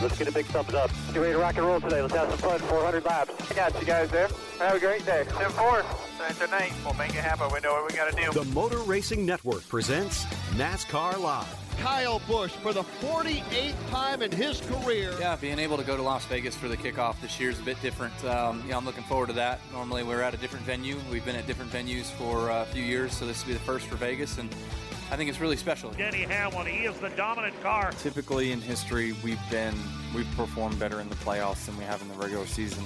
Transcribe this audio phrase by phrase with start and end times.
[0.00, 0.90] Let's get a big thumbs up.
[1.12, 2.00] Get ready to rock and roll today.
[2.00, 2.60] Let's have some fun.
[2.60, 3.50] 400 laps.
[3.50, 4.28] I got you guys there.
[4.58, 5.24] Have a great day.
[5.28, 5.84] 10 4.
[6.38, 7.48] Tonight, we'll make it happen.
[7.52, 8.30] We know what we got to do.
[8.32, 10.24] The Motor Racing Network presents
[10.56, 11.46] NASCAR Live.
[11.78, 15.14] Kyle Busch for the 48th time in his career.
[15.20, 17.62] Yeah, being able to go to Las Vegas for the kickoff this year is a
[17.62, 18.12] bit different.
[18.24, 19.60] Um, yeah, I'm looking forward to that.
[19.72, 20.96] Normally, we're at a different venue.
[21.10, 23.60] We've been at different venues for uh, a few years, so this will be the
[23.60, 24.50] first for Vegas, and
[25.10, 25.90] I think it's really special.
[25.92, 27.92] Denny Hamlin, he is the dominant car.
[27.92, 29.74] Typically in history, we've been
[30.14, 32.84] we've performed better in the playoffs than we have in the regular season.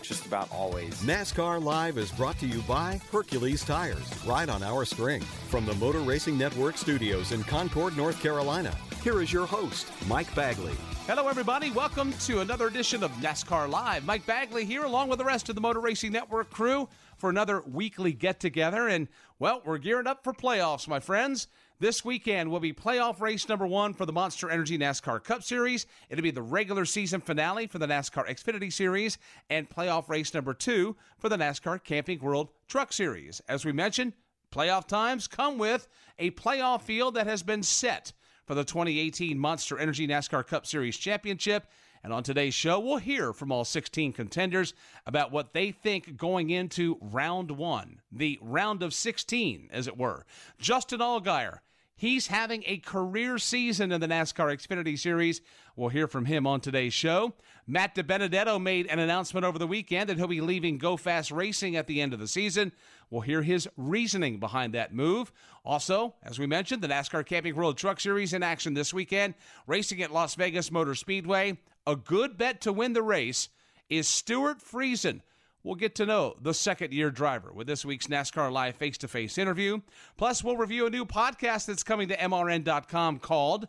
[0.00, 0.94] Just about always.
[1.02, 5.20] NASCAR Live is brought to you by Hercules Tires, right on our string.
[5.20, 10.32] From the Motor Racing Network studios in Concord, North Carolina, here is your host, Mike
[10.34, 10.74] Bagley.
[11.06, 11.70] Hello, everybody.
[11.70, 14.04] Welcome to another edition of NASCAR Live.
[14.04, 17.62] Mike Bagley here, along with the rest of the Motor Racing Network crew, for another
[17.62, 18.88] weekly get together.
[18.88, 21.46] And, well, we're gearing up for playoffs, my friends.
[21.80, 25.86] This weekend will be playoff race number one for the Monster Energy NASCAR Cup Series.
[26.10, 29.16] It'll be the regular season finale for the NASCAR Xfinity Series
[29.48, 33.40] and playoff race number two for the NASCAR Camping World Truck Series.
[33.48, 34.12] As we mentioned,
[34.52, 35.86] playoff times come with
[36.18, 38.12] a playoff field that has been set
[38.48, 41.66] for the 2018 Monster Energy NASCAR Cup Series Championship.
[42.02, 44.72] And on today's show, we'll hear from all 16 contenders
[45.04, 50.24] about what they think going into round one, the round of 16, as it were.
[50.58, 51.58] Justin Allgaier
[51.98, 55.40] He's having a career season in the NASCAR Xfinity Series.
[55.74, 57.34] We'll hear from him on today's show.
[57.66, 61.74] Matt DiBenedetto made an announcement over the weekend that he'll be leaving Go Fast Racing
[61.74, 62.70] at the end of the season.
[63.10, 65.32] We'll hear his reasoning behind that move.
[65.64, 69.34] Also, as we mentioned, the NASCAR Camping World Truck Series in action this weekend,
[69.66, 71.58] racing at Las Vegas Motor Speedway.
[71.86, 73.48] A good bet to win the race
[73.88, 75.22] is Stewart Friesen
[75.68, 79.08] We'll get to know the second year driver with this week's NASCAR Live face to
[79.08, 79.80] face interview.
[80.16, 83.68] Plus, we'll review a new podcast that's coming to MRN.com called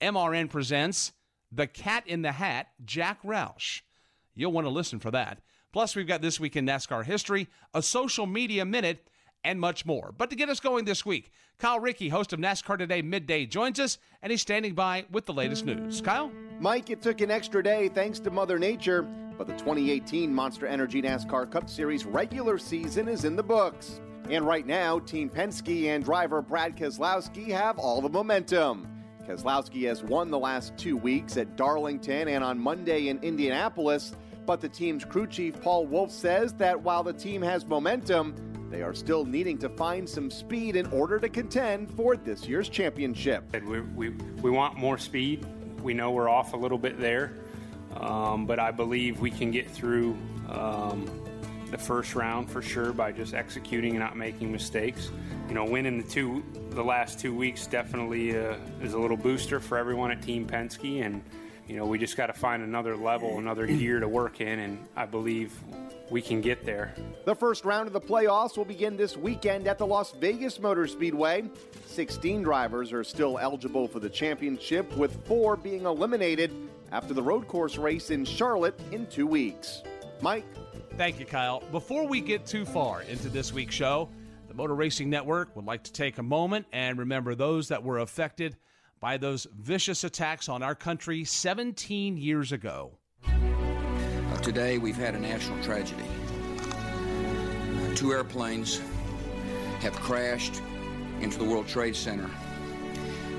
[0.00, 1.12] MRN Presents
[1.50, 3.80] The Cat in the Hat, Jack Roush.
[4.34, 5.40] You'll want to listen for that.
[5.72, 9.06] Plus, we've got This Week in NASCAR History, a social media minute,
[9.44, 10.12] and much more.
[10.16, 13.78] But to get us going this week, Kyle Rickey, host of NASCAR Today Midday, joins
[13.78, 16.00] us, and he's standing by with the latest news.
[16.00, 16.30] Kyle?
[16.58, 19.08] Mike, it took an extra day thanks to Mother Nature
[19.40, 24.02] but the 2018 Monster Energy NASCAR Cup Series regular season is in the books.
[24.28, 28.86] And right now, Team Penske and driver Brad Keselowski have all the momentum.
[29.26, 34.12] Keselowski has won the last two weeks at Darlington and on Monday in Indianapolis,
[34.50, 38.34] but the team's crew chief Paul Wolfe says that while the team has momentum,
[38.68, 42.68] they are still needing to find some speed in order to contend for this year's
[42.68, 43.44] championship.
[43.64, 44.08] We, we,
[44.42, 45.46] we want more speed.
[45.84, 47.34] We know we're off a little bit there.
[47.94, 50.18] Um, but I believe we can get through
[50.48, 51.08] um,
[51.70, 55.12] the first round for sure by just executing and not making mistakes.
[55.46, 59.60] You know, winning the two, the last two weeks definitely uh, is a little booster
[59.60, 61.22] for everyone at Team Penske, and
[61.70, 64.88] you know we just got to find another level, another gear to work in, and
[64.96, 65.52] I believe
[66.10, 66.92] we can get there.
[67.24, 70.88] The first round of the playoffs will begin this weekend at the Las Vegas Motor
[70.88, 71.48] Speedway.
[71.86, 76.50] 16 drivers are still eligible for the championship, with four being eliminated
[76.90, 79.84] after the road course race in Charlotte in two weeks.
[80.20, 80.44] Mike?
[80.96, 81.62] Thank you, Kyle.
[81.70, 84.08] Before we get too far into this week's show,
[84.48, 88.00] the Motor Racing Network would like to take a moment and remember those that were
[88.00, 88.56] affected
[89.00, 92.92] by those vicious attacks on our country 17 years ago.
[93.24, 96.04] Uh, today, we've had a national tragedy.
[97.94, 98.80] Two airplanes
[99.80, 100.60] have crashed
[101.20, 102.30] into the World Trade Center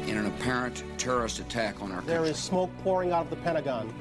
[0.07, 2.15] in an apparent terrorist attack on our country.
[2.15, 3.93] There is smoke pouring out of the Pentagon.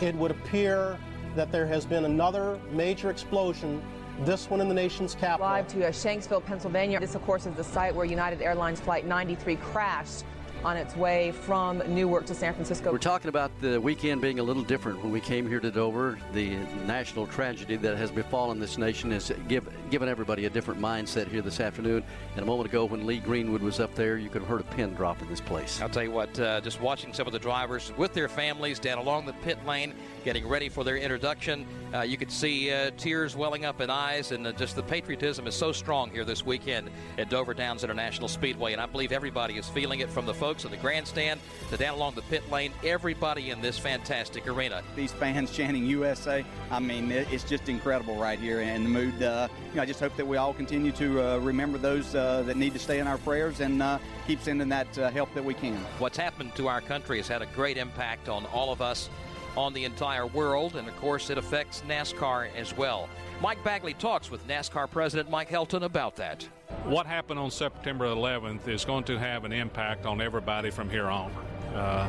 [0.00, 0.98] It would appear
[1.36, 3.82] that there has been another major explosion
[4.24, 5.46] this one in the nation's capital.
[5.46, 6.98] Live to uh, Shanksville, Pennsylvania.
[6.98, 10.24] This, of course, is the site where United Airlines Flight 93 crashed
[10.64, 12.90] on its way from Newark to San Francisco.
[12.90, 16.18] We're talking about the weekend being a little different when we came here to Dover.
[16.32, 16.56] The
[16.86, 21.42] national tragedy that has befallen this nation has give, given everybody a different mindset here
[21.42, 22.02] this afternoon.
[22.34, 24.74] And a moment ago, when Lee Greenwood was up there, you could have heard a
[24.74, 25.80] pin drop in this place.
[25.80, 28.98] I'll tell you what, uh, just watching some of the drivers with their families down
[28.98, 29.94] along the pit lane,
[30.24, 34.32] getting ready for their introduction, uh, you could see uh, tears welling up in eyes,
[34.32, 38.28] and uh, just the patriotism is so strong here this weekend at Dover Downs International
[38.28, 38.72] Speedway.
[38.72, 41.40] And I believe everybody is feeling it from the folks in the grandstand
[41.70, 44.82] to down along the pit lane, everybody in this fantastic arena.
[44.96, 48.60] These fans chanting USA, I mean, it's just incredible right here.
[48.60, 51.38] And the mood, uh, you know, I just hope that we all continue to uh,
[51.38, 54.98] remember those uh, that need to stay in our prayers and uh, keep sending that
[54.98, 55.76] uh, help that we can.
[55.98, 59.10] What's happened to our country has had a great impact on all of us
[59.56, 63.08] on the entire world, and of course, it affects NASCAR as well.
[63.42, 66.48] Mike Bagley talks with NASCAR President Mike Helton about that.
[66.84, 71.08] What happened on September 11th is going to have an impact on everybody from here
[71.08, 71.30] on.
[71.74, 72.08] Uh,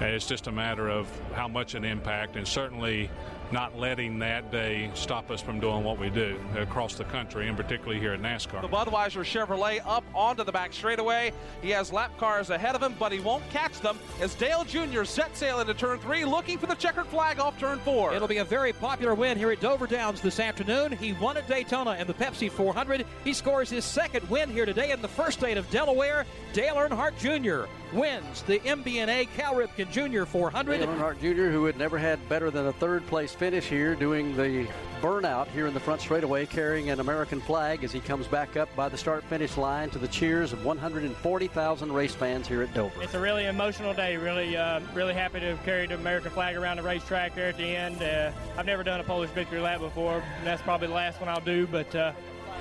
[0.00, 3.10] it's just a matter of how much an impact, and certainly
[3.52, 7.56] not letting that day stop us from doing what we do across the country, and
[7.56, 8.60] particularly here at NASCAR.
[8.62, 11.32] The Budweiser Chevrolet up onto the back straightaway.
[11.62, 15.04] He has lap cars ahead of him, but he won't catch them as Dale Jr.
[15.04, 18.14] set sail into turn three, looking for the checkered flag off turn four.
[18.14, 20.92] It'll be a very popular win here at Dover Downs this afternoon.
[20.92, 23.06] He won at Daytona and the Pepsi 400.
[23.24, 26.26] He scores his second win here today in the first state of Delaware.
[26.52, 27.68] Dale Earnhardt Jr.
[27.92, 30.24] wins the MBNA Cal Ripken Jr.
[30.24, 30.78] 400.
[30.78, 34.36] Dale Earnhardt Jr., who had never had better than a third place finish here, doing
[34.36, 34.66] the
[35.00, 38.74] burnout here in the front straightaway, carrying an American flag as he comes back up
[38.74, 43.02] by the start finish line to the cheers of 140,000 race fans here at Dover.
[43.02, 44.16] It's a really emotional day.
[44.16, 47.56] Really, uh, really happy to have carried the American flag around the racetrack there at
[47.56, 48.02] the end.
[48.02, 50.22] Uh, I've never done a Polish victory lap before.
[50.38, 52.12] And that's probably the last one I'll do, but uh,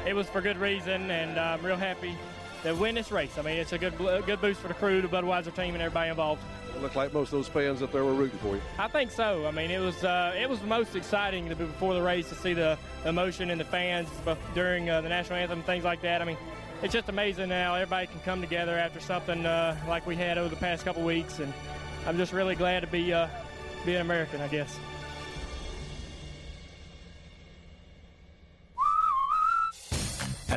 [0.05, 2.15] it was for good reason, and I'm real happy
[2.63, 3.37] to win this race.
[3.37, 6.09] I mean, it's a good, good boost for the crew, the Budweiser team, and everybody
[6.09, 6.41] involved.
[6.75, 8.61] It looked like most of those fans up there were rooting for you.
[8.77, 9.47] I think so.
[9.47, 12.29] I mean, it was uh, it was the most exciting to be before the race
[12.29, 14.09] to see the emotion in the fans
[14.53, 16.21] during uh, the national anthem, things like that.
[16.21, 16.37] I mean,
[16.83, 17.73] it's just amazing now.
[17.75, 21.39] Everybody can come together after something uh, like we had over the past couple weeks,
[21.39, 21.51] and
[22.05, 23.27] I'm just really glad to be uh,
[23.85, 24.77] be an American, I guess.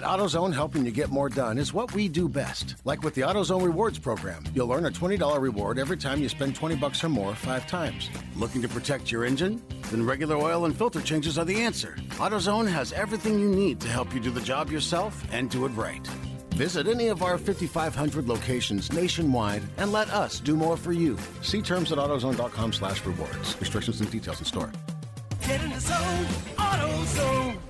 [0.00, 2.76] At AutoZone, helping you get more done is what we do best.
[2.86, 6.54] Like with the AutoZone Rewards program, you'll earn a $20 reward every time you spend
[6.54, 8.08] 20 bucks or more five times.
[8.34, 9.62] Looking to protect your engine?
[9.90, 11.96] Then regular oil and filter changes are the answer.
[12.12, 15.72] AutoZone has everything you need to help you do the job yourself and do it
[15.72, 16.06] right.
[16.54, 21.18] Visit any of our 5,500 locations nationwide and let us do more for you.
[21.42, 23.54] See terms at AutoZone.com slash rewards.
[23.60, 24.72] Restrictions and details in store.
[25.46, 26.24] Get in the zone,
[26.56, 27.69] AutoZone.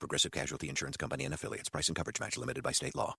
[0.00, 1.68] Progressive Casualty Insurance Company and affiliates.
[1.68, 3.14] Price and coverage match limited by state law.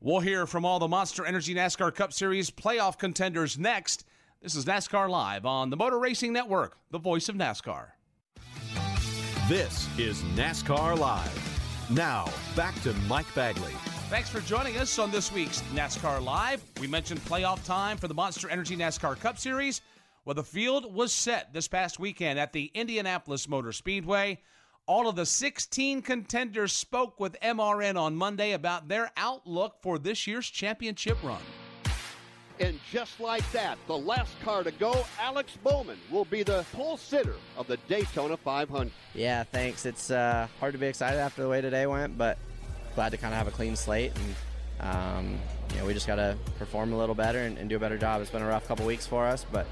[0.00, 4.04] We'll hear from all the Monster Energy NASCAR Cup Series playoff contenders next.
[4.42, 7.92] This is NASCAR Live on the Motor Racing Network, the voice of NASCAR.
[9.48, 11.88] This is NASCAR Live.
[11.90, 13.72] Now, back to Mike Bagley.
[14.10, 16.62] Thanks for joining us on this week's NASCAR Live.
[16.80, 19.80] We mentioned playoff time for the Monster Energy NASCAR Cup Series.
[20.24, 24.40] Well, the field was set this past weekend at the Indianapolis Motor Speedway.
[24.86, 30.26] All of the 16 contenders spoke with MRN on Monday about their outlook for this
[30.26, 31.40] year's championship run.
[32.60, 36.98] And just like that, the last car to go, Alex Bowman, will be the pole
[36.98, 38.92] sitter of the Daytona 500.
[39.14, 39.86] Yeah, thanks.
[39.86, 42.36] It's uh, hard to be excited after the way today went, but
[42.94, 44.12] glad to kind of have a clean slate.
[44.14, 45.38] And, um,
[45.72, 47.96] you know, we just got to perform a little better and, and, do a better
[47.96, 48.20] job.
[48.20, 49.66] It's been a rough couple weeks for us, but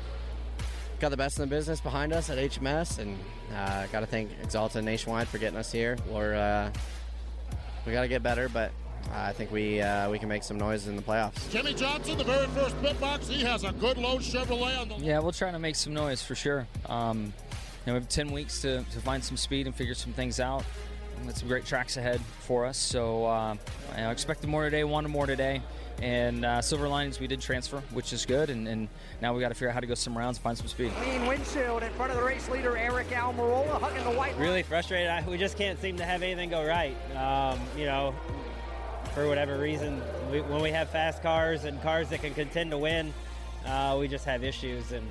[1.02, 3.18] got the best in the business behind us at HMS, and
[3.56, 5.98] uh, got to thank Axalta Nationwide for getting us here.
[6.08, 6.70] We're uh,
[7.84, 8.70] we got to get better, but
[9.10, 11.50] uh, I think we uh, we can make some noise in the playoffs.
[11.50, 14.94] Jimmie Johnson, the very first pit box, he has a good load Chevrolet on the.
[15.04, 16.68] Yeah, we'll try to make some noise for sure.
[16.86, 17.32] Um, you
[17.88, 20.64] know, we have 10 weeks to, to find some speed and figure some things out.
[21.26, 22.78] Got some great tracks ahead for us.
[22.78, 23.56] So uh,
[23.96, 25.62] I expected more today, wanted more today.
[26.02, 28.50] And uh, silver linings, we did transfer, which is good.
[28.50, 28.88] And, and
[29.20, 30.90] now we got to figure out how to go some rounds, find some speed.
[30.96, 34.36] Clean windshield in front of the race leader, Aric Almirola, hugging the white.
[34.36, 35.08] Really frustrated.
[35.08, 36.96] I, we just can't seem to have anything go right.
[37.14, 38.16] Um, you know,
[39.14, 42.78] for whatever reason, we, when we have fast cars and cars that can contend to
[42.78, 43.14] win,
[43.64, 44.90] uh, we just have issues.
[44.90, 45.06] And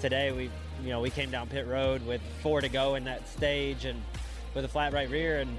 [0.00, 0.50] today we,
[0.82, 4.02] you know, we came down pit road with four to go in that stage and
[4.52, 5.58] with a flat right rear and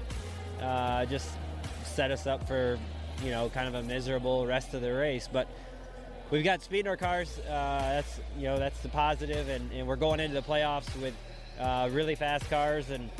[0.60, 1.30] uh, just
[1.84, 2.78] set us up for,
[3.22, 5.28] you know, kind of a miserable rest of the race.
[5.32, 5.48] But
[6.30, 7.38] we've got speed in our cars.
[7.38, 11.14] Uh, that's you know that's the positive, and, and we're going into the playoffs with
[11.58, 13.10] uh, really fast cars, and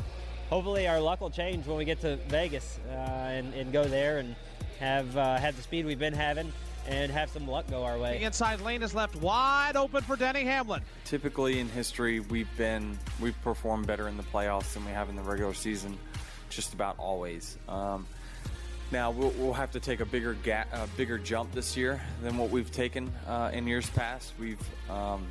[0.49, 4.19] hopefully our luck will change when we get to Vegas uh, and, and go there
[4.19, 4.35] and
[4.79, 6.51] have uh, have the speed we've been having
[6.87, 8.19] and have some luck go our way.
[8.19, 10.81] The inside lane is left wide open for Denny Hamlin.
[11.05, 15.15] Typically in history, we've been we've performed better in the playoffs than we have in
[15.15, 15.97] the regular season,
[16.49, 17.57] just about always.
[17.67, 18.07] Um,
[18.91, 22.37] now we'll, we'll, have to take a bigger ga- a bigger jump this year than
[22.37, 24.33] what we've taken uh, in years past.
[24.39, 25.25] We've um,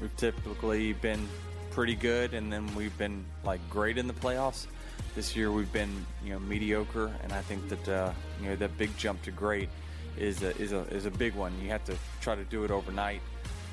[0.00, 1.28] we've typically been
[1.70, 4.66] pretty good, and then we've been like great in the playoffs.
[5.14, 8.76] This year we've been you know mediocre, and I think that uh, you know that
[8.78, 9.68] big jump to great
[10.16, 11.52] is a, is a is a big one.
[11.60, 13.22] You have to try to do it overnight,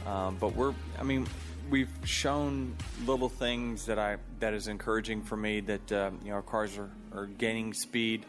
[0.06, 1.28] um, but we're I mean
[1.70, 2.76] we've shown
[3.06, 6.78] little things that I that is encouraging for me that uh, you know our cars
[6.78, 8.26] are, are gaining speed.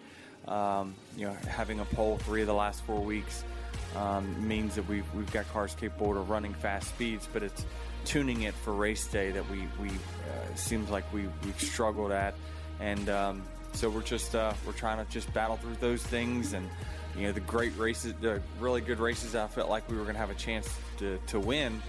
[0.48, 3.44] Um, you know, having a pole three of the last four weeks
[3.96, 7.66] um, means that we've, we've got cars capable of running fast speeds, but it's
[8.04, 12.34] tuning it for race day that we, we uh, seems like we, we've struggled at.
[12.80, 16.68] And um, so we're just uh, we're trying to just battle through those things and
[17.16, 19.34] you know the great races, the really good races.
[19.34, 21.82] I felt like we were going to have a chance to, to win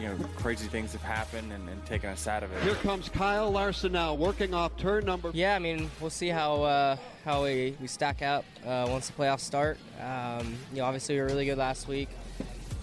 [0.00, 2.62] you know, crazy things have happened and, and, taken us out of it.
[2.62, 5.30] Here comes Kyle Larson now, working off turn number.
[5.34, 9.12] Yeah, I mean, we'll see how uh, how we, we stack up uh, once the
[9.12, 9.78] playoffs start.
[10.02, 12.08] Um, you know, obviously we were really good last week.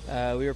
[0.08, 0.56] Uh, we were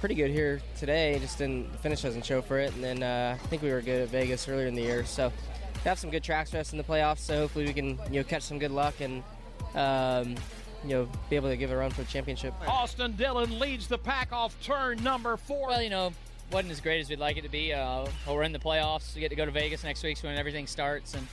[0.00, 1.18] pretty good here today.
[1.18, 2.74] Just didn't the finish doesn't show for it.
[2.74, 5.06] And then uh, I think we were good at Vegas earlier in the year.
[5.06, 5.32] So
[5.74, 7.20] we have some good tracks for us in the playoffs.
[7.20, 9.22] So hopefully we can you know catch some good luck and.
[9.74, 10.34] Um,
[10.84, 12.54] you know, be able to give a run for the championship.
[12.66, 15.68] Austin Dillon leads the pack off turn number four.
[15.68, 16.12] Well, you know,
[16.50, 17.72] wasn't as great as we'd like it to be.
[17.72, 19.14] Uh, we're in the playoffs.
[19.14, 21.26] We get to go to Vegas next week so when everything starts, and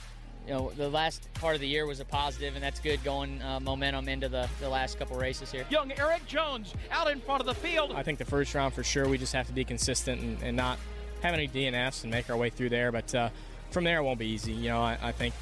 [0.46, 3.40] you know, the last part of the year was a positive, and that's good going
[3.42, 5.66] uh, momentum into the, the last couple races here.
[5.70, 7.92] Young Erik Jones out in front of the field.
[7.94, 10.56] I think the first round for sure, we just have to be consistent and, and
[10.56, 10.78] not
[11.22, 12.90] have any DNFs and make our way through there.
[12.90, 13.28] But uh,
[13.70, 14.52] from there, it won't be easy.
[14.52, 15.34] You know, I, I think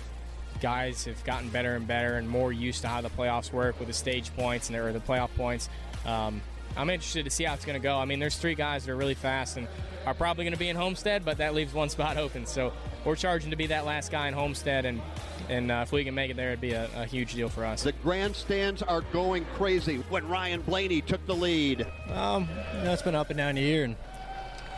[0.60, 3.88] guys have gotten better and better and more used to how the playoffs work with
[3.88, 5.68] the stage points and or the playoff points.
[6.04, 6.40] Um,
[6.76, 7.96] I'm interested to see how it's going to go.
[7.96, 9.66] I mean, there's three guys that are really fast and
[10.06, 12.46] are probably going to be in Homestead, but that leaves one spot open.
[12.46, 12.72] So
[13.04, 15.00] we're charging to be that last guy in Homestead, and
[15.48, 17.64] and uh, if we can make it there, it'd be a, a, huge deal for
[17.64, 17.82] us.
[17.82, 21.86] The grandstands are going crazy when Ryan Blaney took the lead.
[22.12, 23.96] Um, you know, it's been up and down the year, and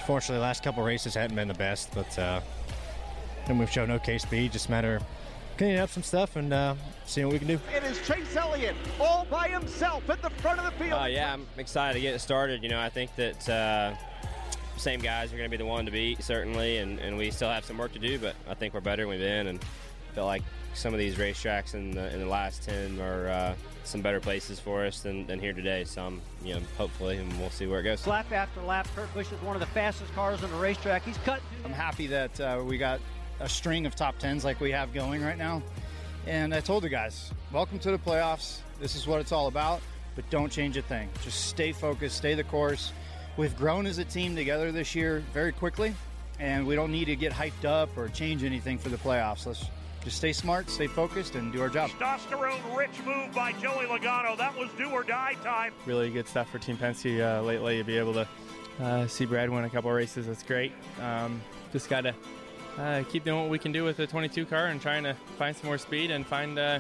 [0.07, 2.41] fortunately, the last couple races hadn't been the best, but uh,
[3.47, 4.53] and we've shown okay speed.
[4.53, 5.01] Just matter
[5.61, 6.75] cleaning up some stuff and uh,
[7.05, 7.61] seeing what we can do.
[7.77, 11.03] It is Chase Elliott all by himself at the front of the field.
[11.03, 12.63] Uh, yeah, I'm excited to get it started.
[12.63, 13.95] You know, I think that uh,
[14.79, 17.51] same guys are going to be the one to beat certainly, and, and we still
[17.51, 19.63] have some work to do, but I think we're better than we've been, and
[20.15, 20.41] feel like
[20.73, 24.59] some of these racetracks in the in the last ten are uh, some better places
[24.59, 25.85] for us than, than here today.
[25.85, 28.07] So I'm, you know, hopefully, and we'll see where it goes.
[28.07, 31.05] Lap after lap, Kurt Busch is one of the fastest cars on the racetrack.
[31.05, 31.43] He's cut.
[31.67, 32.99] I'm happy that uh, we got
[33.41, 35.63] a string of top tens like we have going right now.
[36.27, 38.59] And I told the guys, welcome to the playoffs.
[38.79, 39.81] This is what it's all about,
[40.15, 41.09] but don't change a thing.
[41.23, 42.93] Just stay focused, stay the course.
[43.37, 45.95] We've grown as a team together this year very quickly,
[46.39, 49.47] and we don't need to get hyped up or change anything for the playoffs.
[49.47, 49.65] Let's
[50.05, 51.91] just stay smart, stay focused, and do our job.
[51.91, 54.37] Testosterone rich move by Joey Logano.
[54.37, 55.73] That was do or die time.
[55.87, 58.29] Really good stuff for Team Penske uh, lately to be able to
[58.81, 60.27] uh, see Brad win a couple races.
[60.27, 60.73] That's great.
[61.01, 61.41] Um,
[61.73, 62.15] just got to
[62.79, 65.57] uh, keep doing what we can do with the 22 car and trying to find
[65.57, 66.79] some more speed and find uh,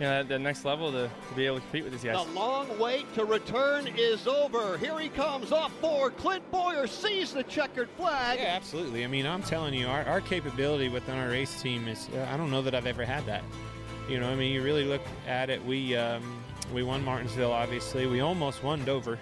[0.00, 2.24] you know, the next level to, to, be able to compete with these guys.
[2.26, 4.76] The long wait to return is over.
[4.78, 6.16] Here he comes off board.
[6.16, 8.38] Clint Bowyer sees the checkered flag.
[8.40, 9.04] Yeah, absolutely.
[9.04, 12.36] I mean, I'm telling you, our, our capability within our race team is, uh, I
[12.36, 13.44] don't know that I've ever had that.
[14.08, 15.64] You know, I mean, you really look at it.
[15.64, 18.06] We um, we won Martinsville, obviously.
[18.06, 19.18] We almost won Dover.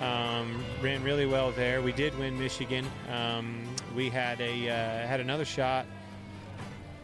[0.00, 1.82] Um, ran really well there.
[1.82, 2.86] We did win Michigan.
[3.12, 3.64] Um,
[3.94, 5.86] we had a uh, had another shot.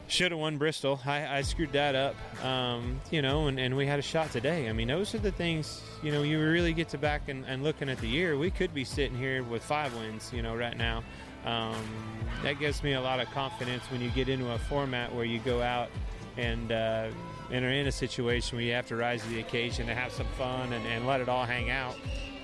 [0.06, 0.98] Should have won Bristol.
[1.04, 4.70] I, I screwed that up, um, you know, and, and we had a shot today.
[4.70, 7.62] I mean, those are the things, you know, you really get to back and, and
[7.62, 8.38] looking at the year.
[8.38, 11.04] We could be sitting here with five wins, you know, right now.
[11.44, 11.76] Um,
[12.42, 15.40] that gives me a lot of confidence when you get into a format where you
[15.40, 15.90] go out
[16.38, 17.08] and uh,
[17.50, 20.12] and are in a situation where you have to rise to the occasion and have
[20.12, 21.96] some fun and, and let it all hang out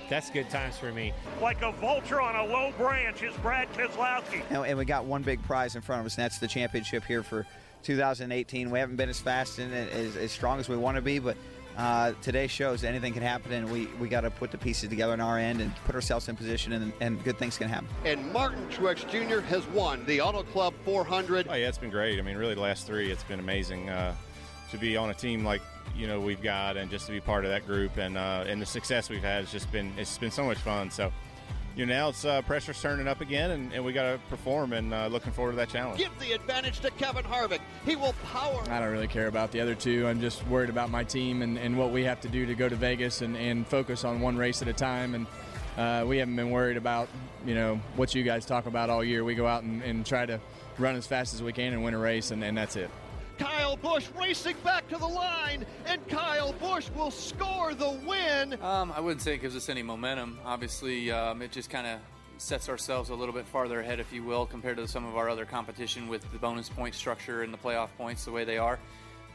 [0.09, 1.13] that's good times for me.
[1.41, 4.43] Like a vulture on a low branch is Brad Keselowski.
[4.49, 7.03] And, and we got one big prize in front of us, and that's the championship
[7.03, 7.45] here for
[7.83, 8.69] 2018.
[8.69, 11.37] We haven't been as fast and as, as strong as we want to be, but
[11.77, 15.13] uh, today shows anything can happen, and we, we got to put the pieces together
[15.13, 17.87] on our end and put ourselves in position, and, and good things can happen.
[18.05, 19.41] And Martin Truex Jr.
[19.47, 21.47] has won the Auto Club 400.
[21.49, 22.17] Oh, yeah, it's been great.
[22.17, 24.15] I mean, really, the last three, it's been amazing uh,
[24.75, 25.61] to be on a team like
[25.95, 28.61] you know we've got, and just to be part of that group, and uh, and
[28.61, 30.91] the success we've had has just been it's been so much fun.
[30.91, 31.11] So
[31.75, 34.73] you know, now it's uh, pressure's turning up again, and, and we got to perform.
[34.73, 35.97] And uh, looking forward to that challenge.
[35.97, 37.59] Give the advantage to Kevin Harvick.
[37.85, 38.63] He will power.
[38.69, 40.07] I don't really care about the other two.
[40.07, 42.69] I'm just worried about my team and, and what we have to do to go
[42.69, 45.15] to Vegas and, and focus on one race at a time.
[45.15, 45.27] And
[45.77, 47.09] uh, we haven't been worried about
[47.45, 49.23] you know what you guys talk about all year.
[49.23, 50.39] We go out and, and try to
[50.77, 52.89] run as fast as we can and win a race, and, and that's it.
[53.37, 58.53] Kyle Busch racing back to the line, and Kyle Busch will score the win.
[58.61, 60.39] Um, I wouldn't say it gives us any momentum.
[60.45, 61.99] Obviously, um, it just kind of
[62.37, 65.29] sets ourselves a little bit farther ahead, if you will, compared to some of our
[65.29, 68.79] other competition with the bonus point structure and the playoff points the way they are.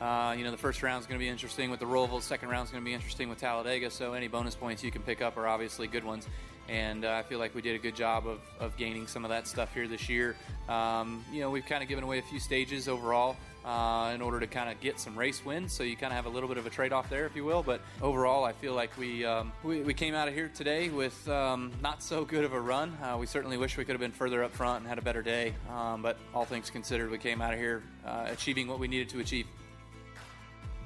[0.00, 2.22] Uh, you know, the first round is going to be interesting with the Roval.
[2.22, 3.90] Second round is going to be interesting with Talladega.
[3.90, 6.26] So any bonus points you can pick up are obviously good ones.
[6.68, 9.28] And uh, I feel like we did a good job of, of gaining some of
[9.28, 10.36] that stuff here this year.
[10.68, 14.40] Um, you know, we've kind of given away a few stages overall uh, in order
[14.40, 15.72] to kind of get some race wins.
[15.72, 17.44] So you kind of have a little bit of a trade off there, if you
[17.44, 17.62] will.
[17.62, 21.28] But overall, I feel like we um, we, we, came out of here today with
[21.28, 22.96] um, not so good of a run.
[23.02, 25.22] Uh, we certainly wish we could have been further up front and had a better
[25.22, 25.54] day.
[25.70, 29.08] Um, but all things considered, we came out of here uh, achieving what we needed
[29.10, 29.46] to achieve.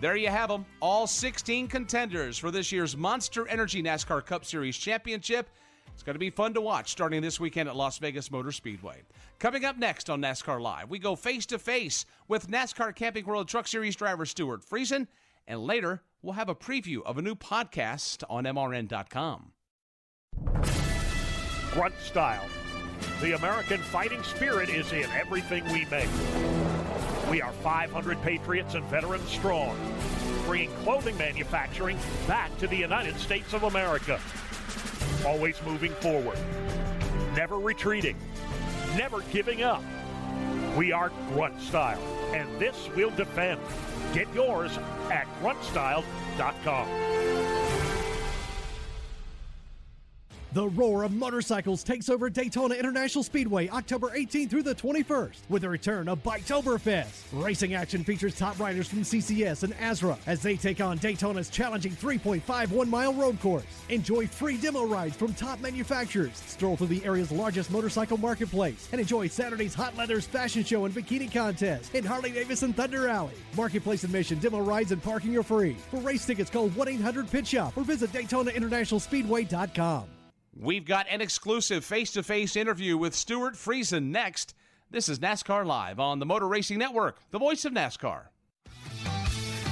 [0.00, 4.76] There you have them, all 16 contenders for this year's Monster Energy NASCAR Cup Series
[4.76, 5.49] Championship.
[5.95, 9.02] It's going to be fun to watch starting this weekend at Las Vegas Motor Speedway.
[9.44, 13.46] Coming up next on NASCAR Live, we go face to face with NASCAR Camping World
[13.46, 15.06] Truck Series driver Stewart Friesen,
[15.46, 19.52] and later we'll have a preview of a new podcast on MRN.com.
[21.72, 22.46] Grunt style.
[23.20, 26.08] The American fighting spirit is in everything we make.
[27.30, 29.76] We are 500 patriots and veterans strong,
[30.46, 34.18] bringing clothing manufacturing back to the United States of America
[35.26, 36.38] always moving forward,
[37.34, 38.16] never retreating,
[38.96, 39.82] never giving up.
[40.76, 42.00] We are Grunt Style,
[42.32, 43.60] and this we'll defend.
[44.12, 44.76] Get yours
[45.10, 47.63] at gruntstyle.com.
[50.54, 55.62] The roar of motorcycles takes over Daytona International Speedway October 18th through the 21st with
[55.62, 57.25] the return of Biketoberfest.
[57.32, 61.90] Racing action features top riders from CCS and ASRA as they take on Daytona's challenging
[61.90, 63.64] 3.5 one mile road course.
[63.88, 69.00] Enjoy free demo rides from top manufacturers, stroll through the area's largest motorcycle marketplace, and
[69.00, 73.34] enjoy Saturday's Hot Leathers fashion show and bikini contest in Harley Davidson Thunder Alley.
[73.56, 75.76] Marketplace admission, demo rides, and parking are free.
[75.90, 80.13] For race tickets, call 1 800 Pit Shop or visit DaytonaInternationalSpeedway.com.
[80.56, 84.54] We've got an exclusive face to face interview with Stewart Friesen next.
[84.88, 88.26] This is NASCAR Live on the Motor Racing Network, the voice of NASCAR.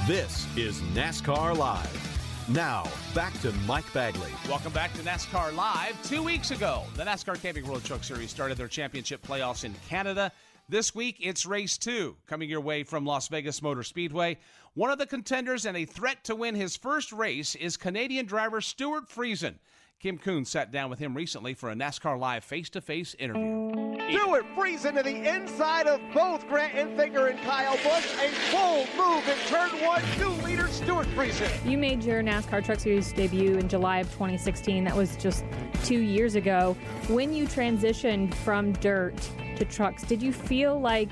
[0.05, 2.49] This is NASCAR Live.
[2.49, 2.83] Now,
[3.15, 4.31] back to Mike Bagley.
[4.49, 5.95] Welcome back to NASCAR Live.
[6.03, 10.33] Two weeks ago, the NASCAR Camping World Truck Series started their championship playoffs in Canada.
[10.67, 14.37] This week, it's race two, coming your way from Las Vegas Motor Speedway.
[14.73, 18.59] One of the contenders and a threat to win his first race is Canadian driver
[18.59, 19.55] Stewart Friesen.
[20.03, 23.95] Kim Coon sat down with him recently for a NASCAR Live face to face interview.
[24.11, 28.13] Stewart Friesen to the inside of both Grant Enfinger and Kyle Busch.
[28.19, 30.03] A bold move in turn one.
[30.19, 31.49] New leader Stewart Friesen.
[31.65, 34.83] You made your NASCAR Truck Series debut in July of 2016.
[34.83, 35.45] That was just
[35.85, 36.75] two years ago.
[37.07, 39.15] When you transitioned from dirt
[39.55, 41.11] to trucks, did you feel like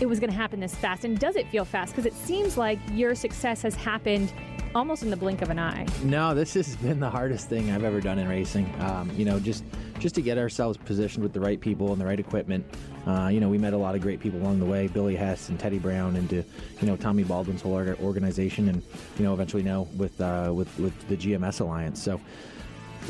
[0.00, 1.04] it was going to happen this fast?
[1.04, 1.92] And does it feel fast?
[1.94, 4.32] Because it seems like your success has happened
[4.76, 5.86] almost in the blink of an eye.
[6.04, 8.72] No, this has been the hardest thing I've ever done in racing.
[8.80, 9.64] Um, you know, just
[9.98, 12.64] just to get ourselves positioned with the right people and the right equipment.
[13.06, 15.48] Uh, you know, we met a lot of great people along the way, Billy Hess
[15.48, 18.82] and Teddy Brown, and to you know Tommy Baldwin's whole organization, and
[19.18, 22.00] you know eventually now with uh, with with the GMS Alliance.
[22.00, 22.20] So.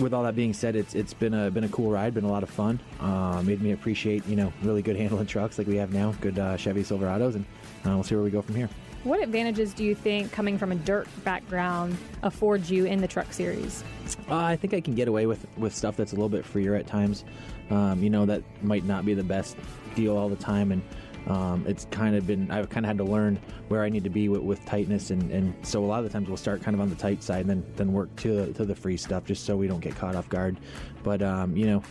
[0.00, 2.31] With all that being said, it's it's been a been a cool ride, been a
[2.31, 2.79] lot of fun.
[3.00, 6.38] Uh, made me appreciate you know really good handling trucks like we have now, good
[6.38, 7.46] uh, Chevy Silverados, and
[7.87, 8.68] uh, we'll see where we go from here.
[9.07, 13.33] What advantages do you think coming from a dirt background affords you in the truck
[13.33, 13.85] series?
[14.29, 16.75] Uh, I think I can get away with, with stuff that's a little bit freer
[16.75, 17.25] at times.
[17.71, 19.57] Um, you know, that might not be the best
[19.95, 20.73] deal all the time.
[20.73, 20.83] And
[21.29, 23.38] um, it's kind of been, I've kind of had to learn
[23.69, 25.11] where I need to be with, with tightness.
[25.11, 27.23] And, and so a lot of the times we'll start kind of on the tight
[27.23, 29.95] side and then, then work to, to the free stuff just so we don't get
[29.95, 30.59] caught off guard.
[31.05, 31.83] But, um, you know,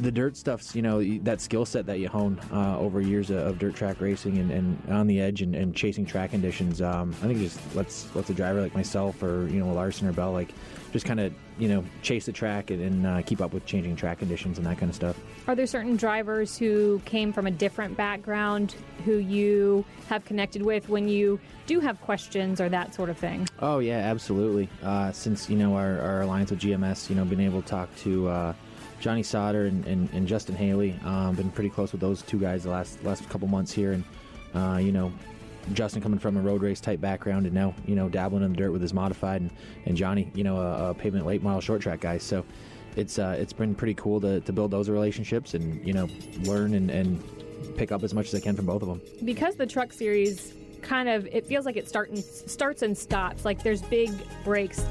[0.00, 3.58] the dirt stuff's you know that skill set that you hone uh, over years of
[3.58, 6.80] dirt track racing and, and on the edge and, and chasing track conditions.
[6.80, 10.12] Um, I think just lets lets a driver like myself or you know Larson or
[10.12, 10.52] Bell like
[10.92, 13.96] just kind of you know chase the track and, and uh, keep up with changing
[13.96, 15.18] track conditions and that kind of stuff.
[15.46, 20.88] Are there certain drivers who came from a different background who you have connected with
[20.88, 23.48] when you do have questions or that sort of thing?
[23.60, 24.68] Oh yeah, absolutely.
[24.82, 27.94] Uh, since you know our, our alliance with GMS, you know, being able to talk
[27.96, 28.52] to uh,
[29.00, 32.64] Johnny Sauter and, and, and Justin Haley, um, been pretty close with those two guys
[32.64, 34.04] the last last couple months here, and
[34.54, 35.12] uh, you know.
[35.74, 38.56] Justin coming from a road race type background and now you know dabbling in the
[38.56, 39.50] dirt with his modified and,
[39.84, 42.44] and Johnny you know a, a pavement late model short track guy so
[42.96, 46.08] it's uh, it's been pretty cool to, to build those relationships and you know
[46.44, 47.22] learn and, and
[47.76, 49.00] pick up as much as I can from both of them.
[49.24, 53.44] Because the truck series kind of it feels like it start and, starts and stops.
[53.44, 54.10] Like there's big
[54.44, 54.84] breaks.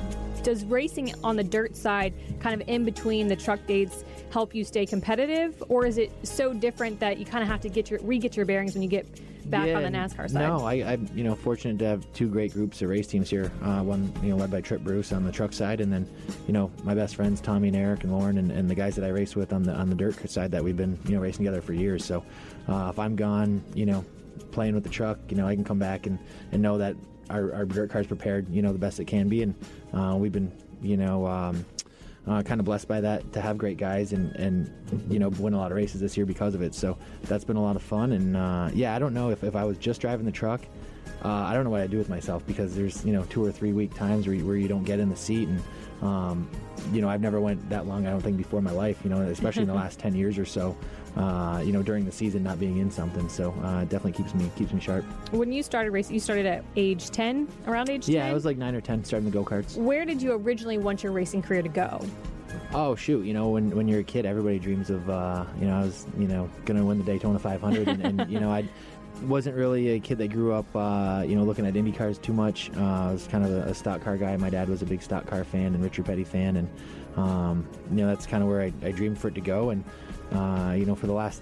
[0.44, 4.64] Does racing on the dirt side, kind of in between the truck dates, help you
[4.64, 8.00] stay competitive, or is it so different that you kind of have to get your
[8.04, 9.06] re-get your bearings when you get
[9.50, 10.48] back yeah, on the NASCAR side?
[10.48, 13.52] No, I, I'm you know fortunate to have two great groups of race teams here.
[13.62, 16.08] Uh, one you know led by Trip Bruce on the truck side, and then
[16.48, 19.06] you know my best friends Tommy and Eric and Lauren and, and the guys that
[19.06, 21.44] I race with on the on the dirt side that we've been you know racing
[21.46, 22.06] together for years.
[22.06, 22.24] So
[22.68, 24.06] uh, if I'm gone, you know
[24.52, 26.20] playing with the truck, you know I can come back and,
[26.52, 26.96] and know that
[27.30, 29.56] our, our dirt car's prepared, you know the best it can be, and
[29.94, 31.26] uh, we've been you know.
[31.28, 31.66] Um,
[32.28, 34.72] uh, kind of blessed by that to have great guys and, and
[35.10, 36.76] you know win a lot of races this year because of it.
[36.76, 38.12] So that's been a lot of fun.
[38.12, 40.62] And uh, yeah, I don't know if, if I was just driving the truck,
[41.24, 43.52] uh, I don't know what I'd do with myself because there's you know two or
[43.52, 45.62] three week times where you, where you don't get in the seat and
[46.02, 46.50] um,
[46.94, 49.10] you know I've never went that long I don't think before in my life you
[49.10, 50.78] know especially in the last ten years or so.
[51.18, 54.34] Uh, you know, during the season, not being in something, so uh, it definitely keeps
[54.34, 55.04] me keeps me sharp.
[55.32, 58.16] When you started racing, you started at age 10, around age 10?
[58.16, 59.76] Yeah, I was like nine or ten starting the go karts.
[59.76, 62.06] Where did you originally want your racing career to go?
[62.74, 63.26] Oh shoot!
[63.26, 66.06] You know, when when you're a kid, everybody dreams of uh, you know I was
[66.18, 68.64] you know gonna win the Daytona 500, and, and you know I
[69.24, 72.34] wasn't really a kid that grew up uh, you know looking at Indy cars too
[72.34, 72.72] much.
[72.78, 74.36] Uh, I was kind of a, a, stock car guy.
[74.38, 76.70] My dad was a big stock car fan and Richard Petty fan, and
[77.18, 79.72] um, you know that's kind of where I, I, dreamed for it to go.
[79.72, 79.84] And
[80.32, 81.42] uh, you know for the last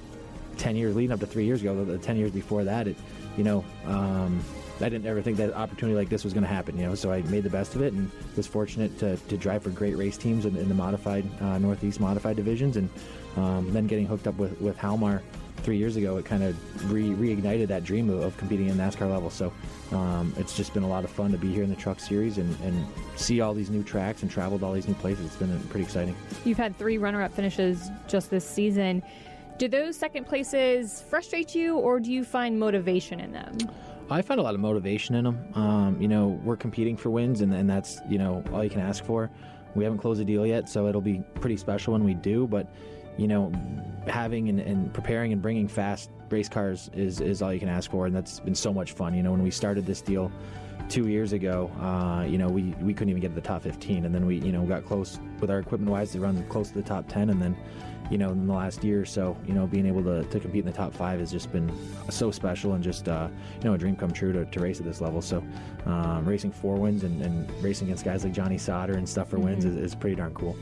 [0.57, 2.97] 10 years leading up to three years ago, the 10 years before that, it
[3.37, 3.63] you know.
[3.85, 4.43] Um,
[4.79, 6.93] I didn't ever think that opportunity like this was going to happen, you know.
[6.93, 9.97] So I made the best of it and was fortunate to, to drive for great
[9.97, 12.89] race teams in, in the modified uh, Northeast modified divisions, and
[13.37, 15.21] um, then getting hooked up with with Halmar
[15.67, 16.55] three years ago, it kind of
[16.89, 19.29] re- reignited that dream of, of competing in NASCAR level.
[19.29, 19.51] So
[19.91, 22.37] um, it's just been a lot of fun to be here in the Truck Series
[22.37, 25.25] and, and see all these new tracks and travel to all these new places.
[25.25, 26.15] It's been pretty exciting.
[26.45, 29.03] You've had three runner-up finishes just this season.
[29.57, 33.57] Do those second places frustrate you, or do you find motivation in them?
[34.09, 35.53] I find a lot of motivation in them.
[35.53, 38.79] Um, you know, we're competing for wins, and, and that's you know all you can
[38.79, 39.29] ask for.
[39.75, 42.47] We haven't closed a deal yet, so it'll be pretty special when we do.
[42.47, 42.67] But
[43.17, 43.51] you know,
[44.07, 47.91] having and, and, preparing and bringing fast race cars is is all you can ask
[47.91, 49.13] for, and that's been so much fun.
[49.13, 50.31] You know, when we started this deal
[50.89, 54.05] two years ago, uh, you know, we, we couldn't even get to the top 15,
[54.05, 56.75] and then we you know got close with our equipment wise to run close to
[56.75, 57.55] the top 10, and then
[58.09, 60.61] you know, in the last year or so, you know, being able to, to compete
[60.61, 61.71] in the top five has just been
[62.09, 63.27] so special and just, uh,
[63.57, 65.21] you know, a dream come true to, to race at this level.
[65.21, 65.43] So,
[65.85, 69.37] um, racing four wins and, and, racing against guys like Johnny Sauter and stuff for
[69.37, 69.47] mm-hmm.
[69.47, 70.55] wins is, is pretty darn cool.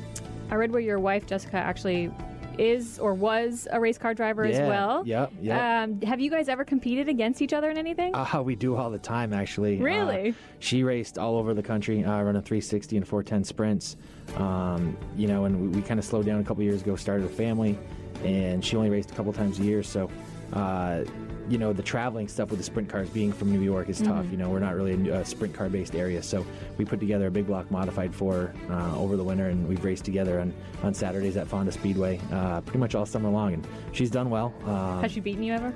[0.49, 2.11] I read where your wife, Jessica, actually
[2.59, 5.03] is or was a race car driver yeah, as well.
[5.05, 5.83] Yeah, yeah.
[5.83, 8.13] Um, have you guys ever competed against each other in anything?
[8.13, 9.77] Uh, we do all the time, actually.
[9.77, 10.29] Really?
[10.29, 13.97] Uh, she raced all over the country, uh, running 360 and 410 sprints.
[14.37, 17.25] Um, you know, and we, we kind of slowed down a couple years ago, started
[17.25, 17.77] a family,
[18.23, 19.83] and she only raced a couple times a year.
[19.83, 20.09] So,
[20.53, 21.03] uh,
[21.49, 24.23] you know, the traveling stuff with the sprint cars being from New York is tough.
[24.23, 24.31] Mm-hmm.
[24.31, 26.21] You know, we're not really a, a sprint car based area.
[26.23, 26.45] So
[26.77, 30.05] we put together a big block modified for uh, over the winter, and we've raced
[30.05, 30.53] together on,
[30.83, 33.53] on Saturdays at Fonda Speedway uh, pretty much all summer long.
[33.53, 34.53] And she's done well.
[34.65, 35.73] Um, Has she beaten you ever?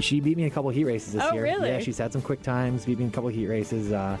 [0.00, 1.44] She beat me in a couple heat races this oh, year.
[1.44, 1.68] really?
[1.68, 3.92] Yeah, she's had some quick times, beat me in a couple heat races.
[3.92, 4.16] Uh,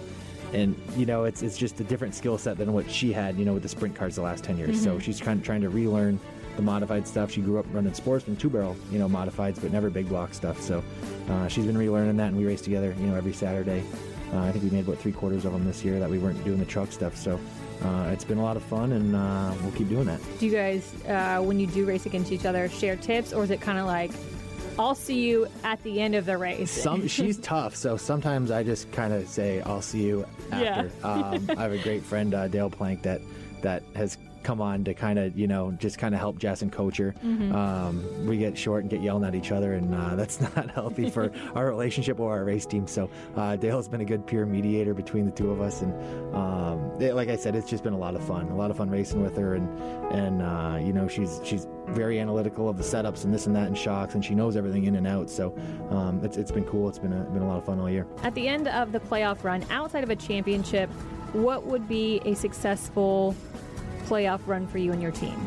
[0.52, 3.44] and you know, it's it's just a different skill set than what she had, you
[3.44, 4.76] know, with the sprint cars the last ten years.
[4.76, 4.84] Mm-hmm.
[4.84, 6.20] So she's trying trying to relearn
[6.56, 7.30] the modified stuff.
[7.30, 10.60] She grew up running sportsman two barrel, you know, modifieds, but never big block stuff.
[10.60, 10.82] So
[11.28, 13.82] uh, she's been relearning that, and we race together, you know, every Saturday.
[14.32, 16.42] Uh, I think we made about three quarters of them this year that we weren't
[16.44, 17.16] doing the truck stuff.
[17.16, 17.38] So
[17.84, 20.20] uh, it's been a lot of fun, and uh, we'll keep doing that.
[20.38, 23.50] Do you guys, uh, when you do race against each other, share tips, or is
[23.50, 24.10] it kind of like?
[24.76, 26.70] I'll see you at the end of the race.
[26.70, 30.64] Some she's tough, so sometimes I just kind of say I'll see you after.
[30.64, 31.08] Yeah.
[31.08, 33.20] um, I have a great friend uh, Dale Plank that
[33.62, 36.70] that has come on to kind of you know just kind of help Jess and
[36.70, 37.14] coach her.
[37.24, 37.52] Mhm.
[37.52, 41.10] Um, we get short and get yelling at each other, and uh, that's not healthy
[41.10, 42.86] for our relationship or our race team.
[42.86, 45.92] So uh, Dale's been a good peer mediator between the two of us, and
[46.34, 48.76] um, it- like I said, it's just been a lot of fun, a lot of
[48.76, 49.68] fun racing with her, and
[50.12, 53.66] and uh, you know she's she's very analytical of the setups and this and that
[53.66, 55.30] and shocks, and she knows everything in and out.
[55.30, 55.56] So
[55.90, 56.88] um, it's it's been cool.
[56.88, 58.06] It's been a, been a lot of fun all year.
[58.22, 60.90] At the end of the playoff run, outside of a championship,
[61.32, 63.34] what would be a successful
[64.08, 65.38] playoff run for you and your team?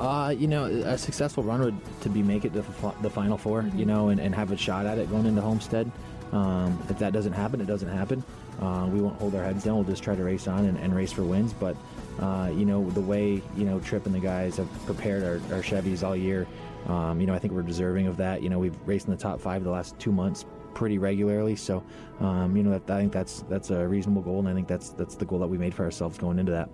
[0.00, 3.10] Uh, you know, a successful run would to be make it to the fi- the
[3.10, 5.90] final 4 you know, and, and have a shot at it going into Homestead.
[6.32, 8.22] Um, if that doesn't happen, it doesn't happen.
[8.60, 9.76] Uh, we won't hold our heads down.
[9.76, 11.52] We'll just try to race on and, and race for wins.
[11.52, 11.76] But
[12.20, 15.62] uh, you know, the way you know Trip and the guys have prepared our, our
[15.62, 16.46] Chevys all year,
[16.86, 18.42] um, you know, I think we're deserving of that.
[18.42, 21.56] You know, we've raced in the top five the last two months pretty regularly.
[21.56, 21.82] So,
[22.20, 24.90] um, you know, that, I think that's that's a reasonable goal, and I think that's
[24.90, 26.68] that's the goal that we made for ourselves going into that.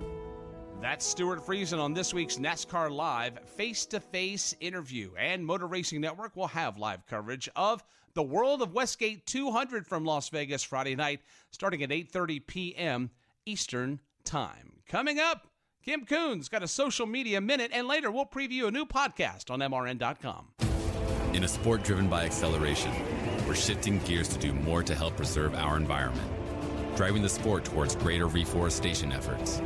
[0.84, 5.12] That's Stewart Friesen on this week's NASCAR Live face to face interview.
[5.18, 10.04] And Motor Racing Network will have live coverage of the World of Westgate 200 from
[10.04, 13.10] Las Vegas Friday night, starting at 8.30 p.m.
[13.46, 14.82] Eastern Time.
[14.86, 15.46] Coming up,
[15.82, 19.60] Kim Coon's got a social media minute, and later we'll preview a new podcast on
[19.60, 20.48] MRN.com.
[21.32, 22.92] In a sport driven by acceleration,
[23.48, 26.30] we're shifting gears to do more to help preserve our environment,
[26.94, 29.62] driving the sport towards greater reforestation efforts,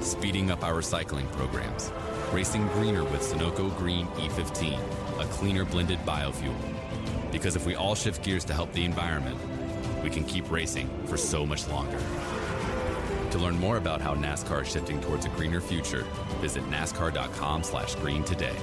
[0.00, 1.92] speeding up our recycling programs,
[2.32, 4.78] racing greener with Sunoco Green E15,
[5.20, 6.54] a cleaner blended biofuel.
[7.32, 9.38] Because if we all shift gears to help the environment,
[10.02, 11.98] we can keep racing for so much longer.
[13.30, 16.06] To learn more about how NASCAR is shifting towards a greener future,
[16.40, 18.56] visit nascar.com/green today.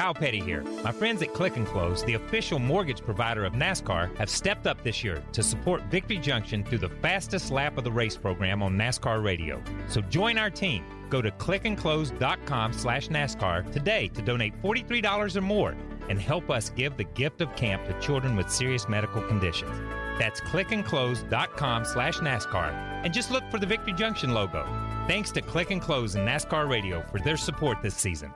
[0.00, 0.62] Kyle Petty here.
[0.82, 4.82] My friends at Click and Close, the official mortgage provider of NASCAR, have stepped up
[4.82, 8.78] this year to support Victory Junction through the fastest lap of the race program on
[8.78, 9.62] NASCAR radio.
[9.88, 10.86] So join our team.
[11.10, 15.76] Go to clickandclose.com slash NASCAR today to donate $43 or more
[16.08, 19.78] and help us give the gift of camp to children with serious medical conditions.
[20.18, 22.72] That's clickandclose.com slash NASCAR
[23.04, 24.64] and just look for the Victory Junction logo.
[25.06, 28.32] Thanks to Click and Close and NASCAR Radio for their support this season.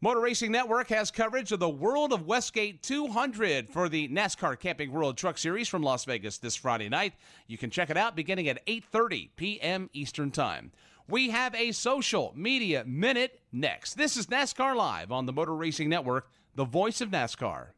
[0.00, 4.92] Motor Racing Network has coverage of the World of Westgate 200 for the NASCAR Camping
[4.92, 7.14] World Truck Series from Las Vegas this Friday night.
[7.48, 9.90] You can check it out beginning at 8:30 p.m.
[9.92, 10.70] Eastern Time.
[11.08, 13.94] We have a social media minute next.
[13.94, 17.70] This is NASCAR Live on the Motor Racing Network, the voice of NASCAR.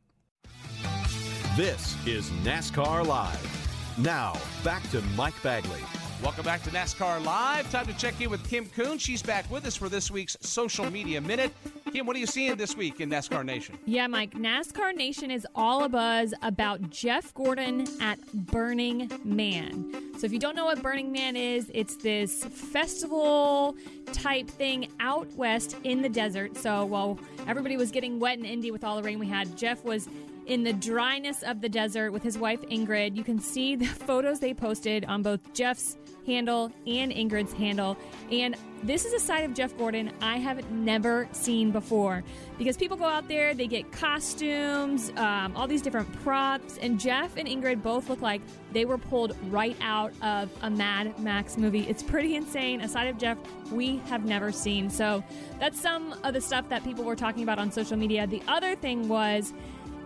[1.56, 3.96] This is NASCAR Live.
[3.96, 5.80] Now, back to Mike Bagley.
[6.22, 7.70] Welcome back to NASCAR Live.
[7.72, 8.98] Time to check in with Kim Coon.
[8.98, 11.50] She's back with us for this week's Social Media Minute.
[11.90, 13.78] Kim, what are you seeing this week in NASCAR Nation?
[13.86, 20.12] Yeah, Mike, NASCAR Nation is all abuzz about Jeff Gordon at Burning Man.
[20.18, 23.74] So if you don't know what Burning Man is, it's this festival
[24.12, 26.54] type thing out west in the desert.
[26.58, 29.84] So while everybody was getting wet in Indy with all the rain we had, Jeff
[29.84, 30.06] was
[30.50, 33.16] in the dryness of the desert with his wife Ingrid.
[33.16, 37.96] You can see the photos they posted on both Jeff's handle and Ingrid's handle.
[38.32, 42.24] And this is a side of Jeff Gordon I have never seen before
[42.58, 47.36] because people go out there, they get costumes, um, all these different props, and Jeff
[47.36, 51.82] and Ingrid both look like they were pulled right out of a Mad Max movie.
[51.88, 52.80] It's pretty insane.
[52.80, 53.38] A side of Jeff
[53.70, 54.90] we have never seen.
[54.90, 55.22] So
[55.60, 58.26] that's some of the stuff that people were talking about on social media.
[58.26, 59.52] The other thing was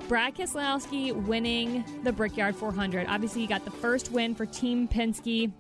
[0.09, 3.07] Brad Keselowski winning the Brickyard 400.
[3.09, 5.51] Obviously, he got the first win for Team Penske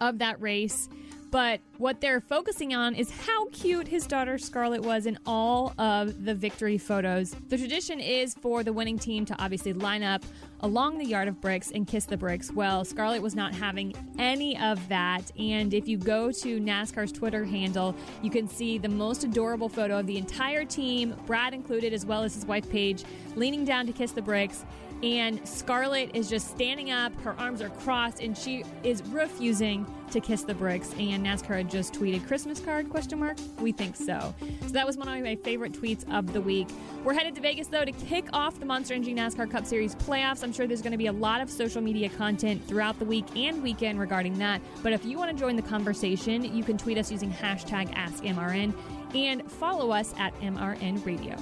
[0.00, 0.88] of that race.
[1.30, 6.24] But what they're focusing on is how cute his daughter Scarlett was in all of
[6.24, 7.36] the victory photos.
[7.48, 10.24] The tradition is for the winning team to obviously line up
[10.60, 12.50] along the yard of bricks and kiss the bricks.
[12.50, 15.30] Well, Scarlett was not having any of that.
[15.38, 20.00] And if you go to NASCAR's Twitter handle, you can see the most adorable photo
[20.00, 23.04] of the entire team, Brad included, as well as his wife Paige,
[23.36, 24.64] leaning down to kiss the bricks
[25.02, 30.20] and Scarlett is just standing up, her arms are crossed, and she is refusing to
[30.20, 30.92] kiss the bricks.
[30.98, 33.38] And NASCAR just tweeted Christmas card question mark.
[33.60, 34.34] We think so.
[34.62, 36.68] So that was one of my favorite tweets of the week.
[37.04, 40.42] We're headed to Vegas though to kick off the Monster Energy NASCAR Cup Series playoffs.
[40.42, 43.24] I'm sure there's going to be a lot of social media content throughout the week
[43.36, 44.60] and weekend regarding that.
[44.82, 48.74] But if you want to join the conversation, you can tweet us using hashtag AskMRN
[49.14, 51.36] and follow us at MRN Radio.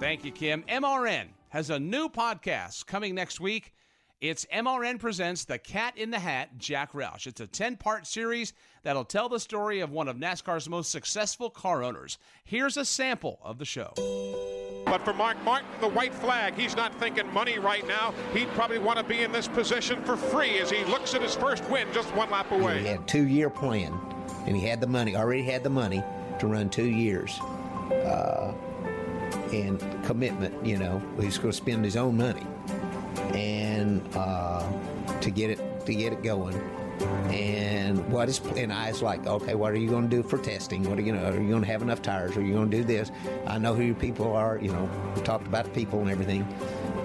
[0.00, 0.62] Thank you, Kim.
[0.64, 3.74] MRN has a new podcast coming next week.
[4.22, 7.26] It's MRN Presents The Cat in the Hat, Jack Roush.
[7.26, 11.50] It's a 10 part series that'll tell the story of one of NASCAR's most successful
[11.50, 12.16] car owners.
[12.42, 13.92] Here's a sample of the show.
[14.86, 18.14] But for Mark Martin, the white flag, he's not thinking money right now.
[18.32, 21.34] He'd probably want to be in this position for free as he looks at his
[21.34, 22.80] first win just one lap away.
[22.80, 23.92] He had a two-year plan
[24.46, 26.02] and he had the money, already had the money
[26.38, 27.38] to run two years.
[27.90, 28.54] Uh,
[29.52, 32.46] and commitment, you know, he's going to spend his own money
[33.34, 34.66] and uh,
[35.20, 36.60] to get it to get it going.
[37.30, 40.38] And what is and I was like, okay, what are you going to do for
[40.38, 40.88] testing?
[40.88, 41.24] What are you know?
[41.30, 42.36] Are you going to have enough tires?
[42.36, 43.10] Are you going to do this?
[43.46, 44.58] I know who your people are.
[44.58, 46.42] You know, we talked about the people and everything.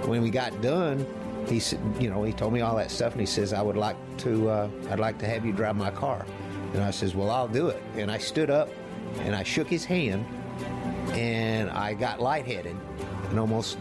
[0.08, 1.06] When we got done,
[1.48, 3.78] he said, you know, he told me all that stuff, and he says, I would
[3.78, 6.26] like to, uh, I'd like to have you drive my car.
[6.74, 7.82] And I says, well, I'll do it.
[7.96, 8.70] And I stood up,
[9.22, 10.26] and I shook his hand,
[11.12, 12.76] and I got lightheaded,
[13.30, 13.78] and almost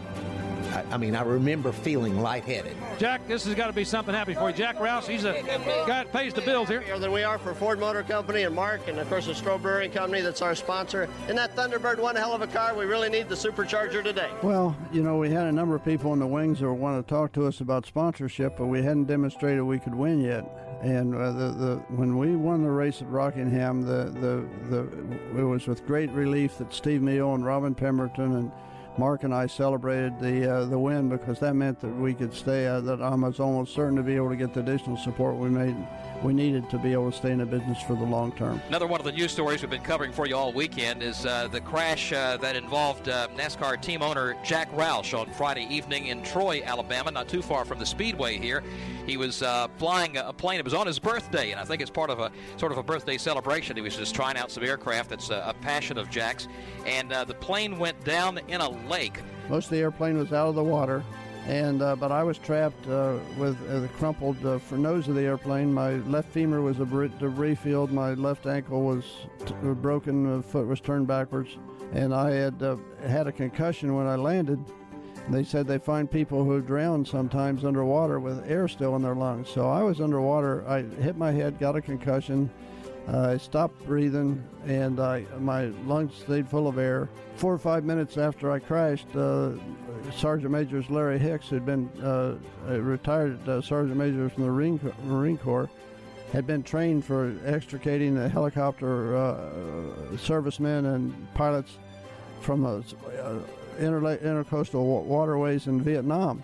[0.71, 2.75] I, I mean, I remember feeling lightheaded.
[2.99, 4.55] Jack, this has got to be something happy for you.
[4.55, 6.83] Jack Roush, he's a guy that pays the bills here.
[6.97, 9.91] Than we are for Ford Motor Company and Mark, and of course the Stroh Brewing
[9.91, 11.07] Company that's our sponsor.
[11.27, 12.75] And that Thunderbird, one hell of a car.
[12.75, 14.29] We really need the supercharger today.
[14.41, 17.13] Well, you know, we had a number of people in the wings that wanted to
[17.13, 20.66] talk to us about sponsorship, but we hadn't demonstrated we could win yet.
[20.81, 25.43] And uh, the, the when we won the race at Rockingham, the, the the it
[25.43, 28.51] was with great relief that Steve Hmiel and Robin Pemberton and
[28.97, 32.67] Mark and I celebrated the uh, the win because that meant that we could stay.
[32.67, 35.49] Uh, that I was almost certain to be able to get the additional support we
[35.49, 35.75] made
[36.23, 38.61] we needed to be able to stay in the business for the long term.
[38.67, 41.47] Another one of the news stories we've been covering for you all weekend is uh,
[41.47, 46.23] the crash uh, that involved uh, NASCAR team owner Jack Roush on Friday evening in
[46.23, 48.63] Troy, Alabama, not too far from the Speedway here.
[49.05, 50.59] He was uh, flying a plane.
[50.59, 52.83] It was on his birthday, and I think it's part of a sort of a
[52.83, 53.75] birthday celebration.
[53.75, 55.11] He was just trying out some aircraft.
[55.11, 56.47] That's a, a passion of Jack's,
[56.85, 59.21] and uh, the plane went down in a lake.
[59.49, 61.03] Most of the airplane was out of the water,
[61.47, 65.21] and uh, but I was trapped uh, with uh, the crumpled uh, nose of the
[65.21, 65.73] airplane.
[65.73, 67.91] My left femur was a debris field.
[67.91, 69.05] My left ankle was
[69.45, 70.37] t- broken.
[70.37, 71.57] The foot was turned backwards,
[71.93, 72.75] and I had uh,
[73.07, 74.59] had a concussion when I landed.
[75.29, 79.49] They said they find people who drown sometimes underwater with air still in their lungs.
[79.49, 80.67] So I was underwater.
[80.67, 82.49] I hit my head, got a concussion.
[83.07, 87.07] Uh, I stopped breathing, and I, my lungs stayed full of air.
[87.35, 89.51] Four or five minutes after I crashed, uh,
[90.15, 92.35] Sergeant Majors Larry Hicks, who'd been uh,
[92.79, 95.69] retired uh, Sergeant Major from the Marine, Marine Corps,
[96.31, 101.77] had been trained for extricating the helicopter uh, servicemen and pilots
[102.41, 102.83] from the
[103.21, 103.39] uh,
[103.79, 106.43] interla- intercoastal waterways in Vietnam.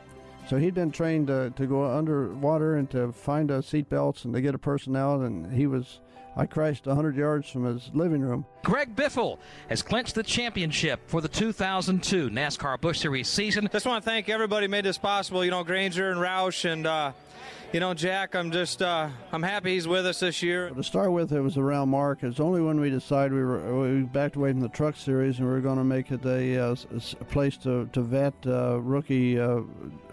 [0.50, 4.34] So he'd been trained to, to go underwater and to find a seat belts and
[4.34, 6.00] to get a person out, and he was
[6.36, 8.46] I crashed 100 yards from his living room.
[8.64, 9.38] Greg Biffle
[9.70, 13.70] has clinched the championship for the 2002 NASCAR Busch Series season.
[13.72, 15.46] Just want to thank everybody who made this possible.
[15.46, 16.88] You know, Granger and Roush and.
[16.88, 17.12] Uh,
[17.72, 20.70] you know, Jack, I'm just uh, I'm happy he's with us this year.
[20.70, 22.22] To start with, it was around Mark.
[22.22, 25.48] It's only when we decided we were we backed away from the Truck Series and
[25.48, 29.40] we were going to make it a, uh, a place to to vet uh, rookie
[29.40, 29.62] uh,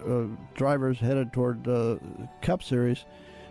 [0.09, 2.00] uh, drivers headed toward the
[2.40, 3.04] Cup Series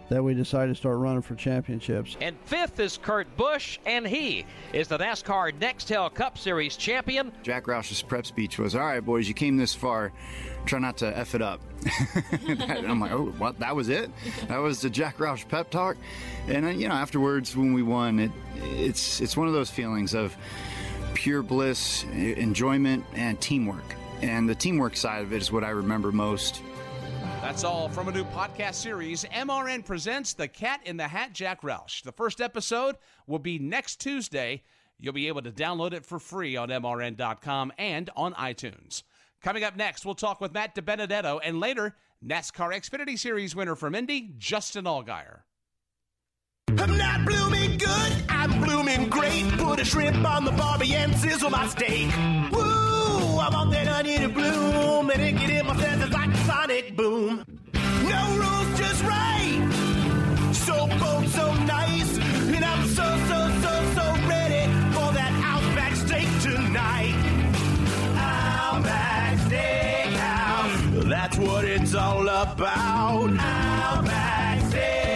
[0.09, 2.17] that we decided to start running for championships.
[2.19, 7.31] And fifth is Kurt Busch, and he is the NASCAR Nextel Cup Series champion.
[7.43, 10.11] Jack Roush's prep speech was, "All right, boys, you came this far.
[10.65, 11.61] Try not to f it up."
[12.47, 13.59] and I'm like, "Oh, what?
[13.59, 14.09] That was it?
[14.47, 15.97] That was the Jack Roush pep talk."
[16.47, 20.13] And uh, you know, afterwards, when we won, it it's it's one of those feelings
[20.13, 20.35] of
[21.13, 23.95] pure bliss, enjoyment, and teamwork.
[24.21, 26.61] And the teamwork side of it is what I remember most.
[27.49, 29.23] That's all from a new podcast series.
[29.23, 32.03] MRN presents The Cat in the Hat Jack Roush.
[32.03, 34.61] The first episode will be next Tuesday.
[34.99, 39.01] You'll be able to download it for free on MRN.com and on iTunes.
[39.41, 43.95] Coming up next, we'll talk with Matt DiBenedetto and later, NASCAR Xfinity Series winner from
[43.95, 45.39] Indy, Justin Allgaier.
[46.77, 49.51] I'm not blooming good, I'm blooming great.
[49.57, 52.11] Put a shrimp on the barbie and sizzle my steak.
[52.51, 52.68] Woo!
[53.49, 56.95] I want that onion to bloom and it get in my senses like a sonic
[56.95, 57.43] boom.
[57.73, 59.69] No rules, just right.
[60.53, 66.29] So bold, so nice, and I'm so, so, so, so ready for that Outback steak
[66.43, 67.15] tonight.
[68.15, 73.31] Outback Steakhouse, that's what it's all about.
[73.31, 75.08] Outback Steakhouse.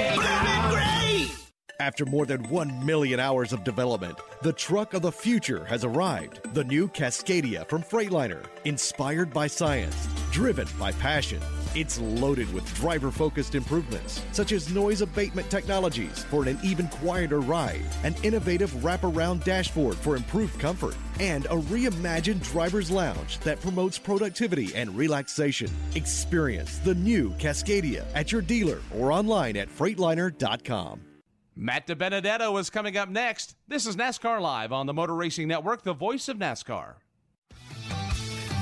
[1.79, 6.53] After more than 1 million hours of development, the truck of the future has arrived.
[6.53, 8.45] The new Cascadia from Freightliner.
[8.65, 11.41] Inspired by science, driven by passion.
[11.75, 17.39] It's loaded with driver focused improvements, such as noise abatement technologies for an even quieter
[17.39, 23.97] ride, an innovative wraparound dashboard for improved comfort, and a reimagined driver's lounge that promotes
[23.97, 25.71] productivity and relaxation.
[25.95, 31.12] Experience the new Cascadia at your dealer or online at Freightliner.com.
[31.55, 33.55] Matt DiBenedetto is coming up next.
[33.67, 36.95] This is NASCAR Live on the Motor Racing Network, the voice of NASCAR.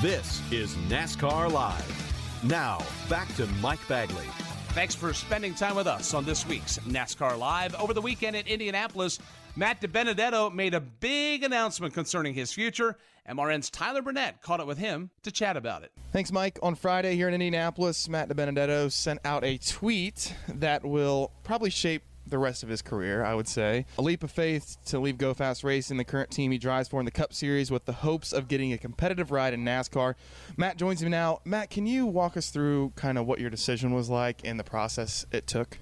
[0.02, 2.42] This is NASCAR Live.
[2.44, 4.26] Now, back to Mike Bagley.
[4.74, 7.74] Thanks for spending time with us on this week's NASCAR Live.
[7.76, 9.18] Over the weekend at Indianapolis,
[9.56, 12.98] Matt DiBenedetto made a big announcement concerning his future.
[13.26, 15.92] MRN's Tyler Burnett caught up with him to chat about it.
[16.12, 16.58] Thanks, Mike.
[16.62, 22.02] On Friday here in Indianapolis, Matt DiBenedetto sent out a tweet that will probably shape
[22.26, 23.86] the rest of his career, I would say.
[23.98, 27.00] A leap of faith to leave Go Fast Racing, the current team he drives for
[27.00, 30.14] in the Cup Series, with the hopes of getting a competitive ride in NASCAR.
[30.56, 31.40] Matt joins me now.
[31.44, 34.64] Matt, can you walk us through kind of what your decision was like and the
[34.64, 35.78] process it took?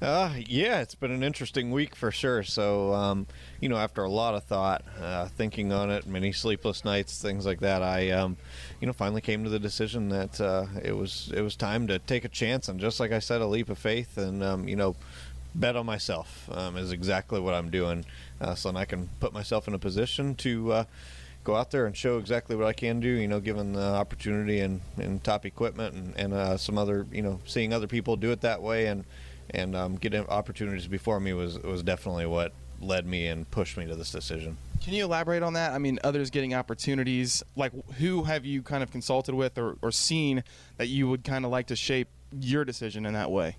[0.00, 2.42] Uh, yeah, it's been an interesting week for sure.
[2.42, 3.26] So, um,
[3.60, 7.44] you know, after a lot of thought, uh, thinking on it, many sleepless nights, things
[7.44, 8.36] like that, I, um,
[8.80, 11.98] you know, finally came to the decision that uh, it was it was time to
[11.98, 14.76] take a chance and just like I said, a leap of faith, and um, you
[14.76, 14.94] know,
[15.54, 18.04] bet on myself um, is exactly what I'm doing,
[18.40, 20.84] uh, so I can put myself in a position to uh,
[21.44, 23.08] go out there and show exactly what I can do.
[23.08, 27.22] You know, given the opportunity and, and top equipment and, and uh, some other, you
[27.22, 29.04] know, seeing other people do it that way and
[29.50, 33.86] and um, getting opportunities before me was was definitely what led me and pushed me
[33.86, 34.56] to this decision.
[34.82, 35.72] Can you elaborate on that?
[35.72, 39.90] I mean, others getting opportunities, like who have you kind of consulted with or, or
[39.90, 40.44] seen
[40.76, 43.56] that you would kind of like to shape your decision in that way?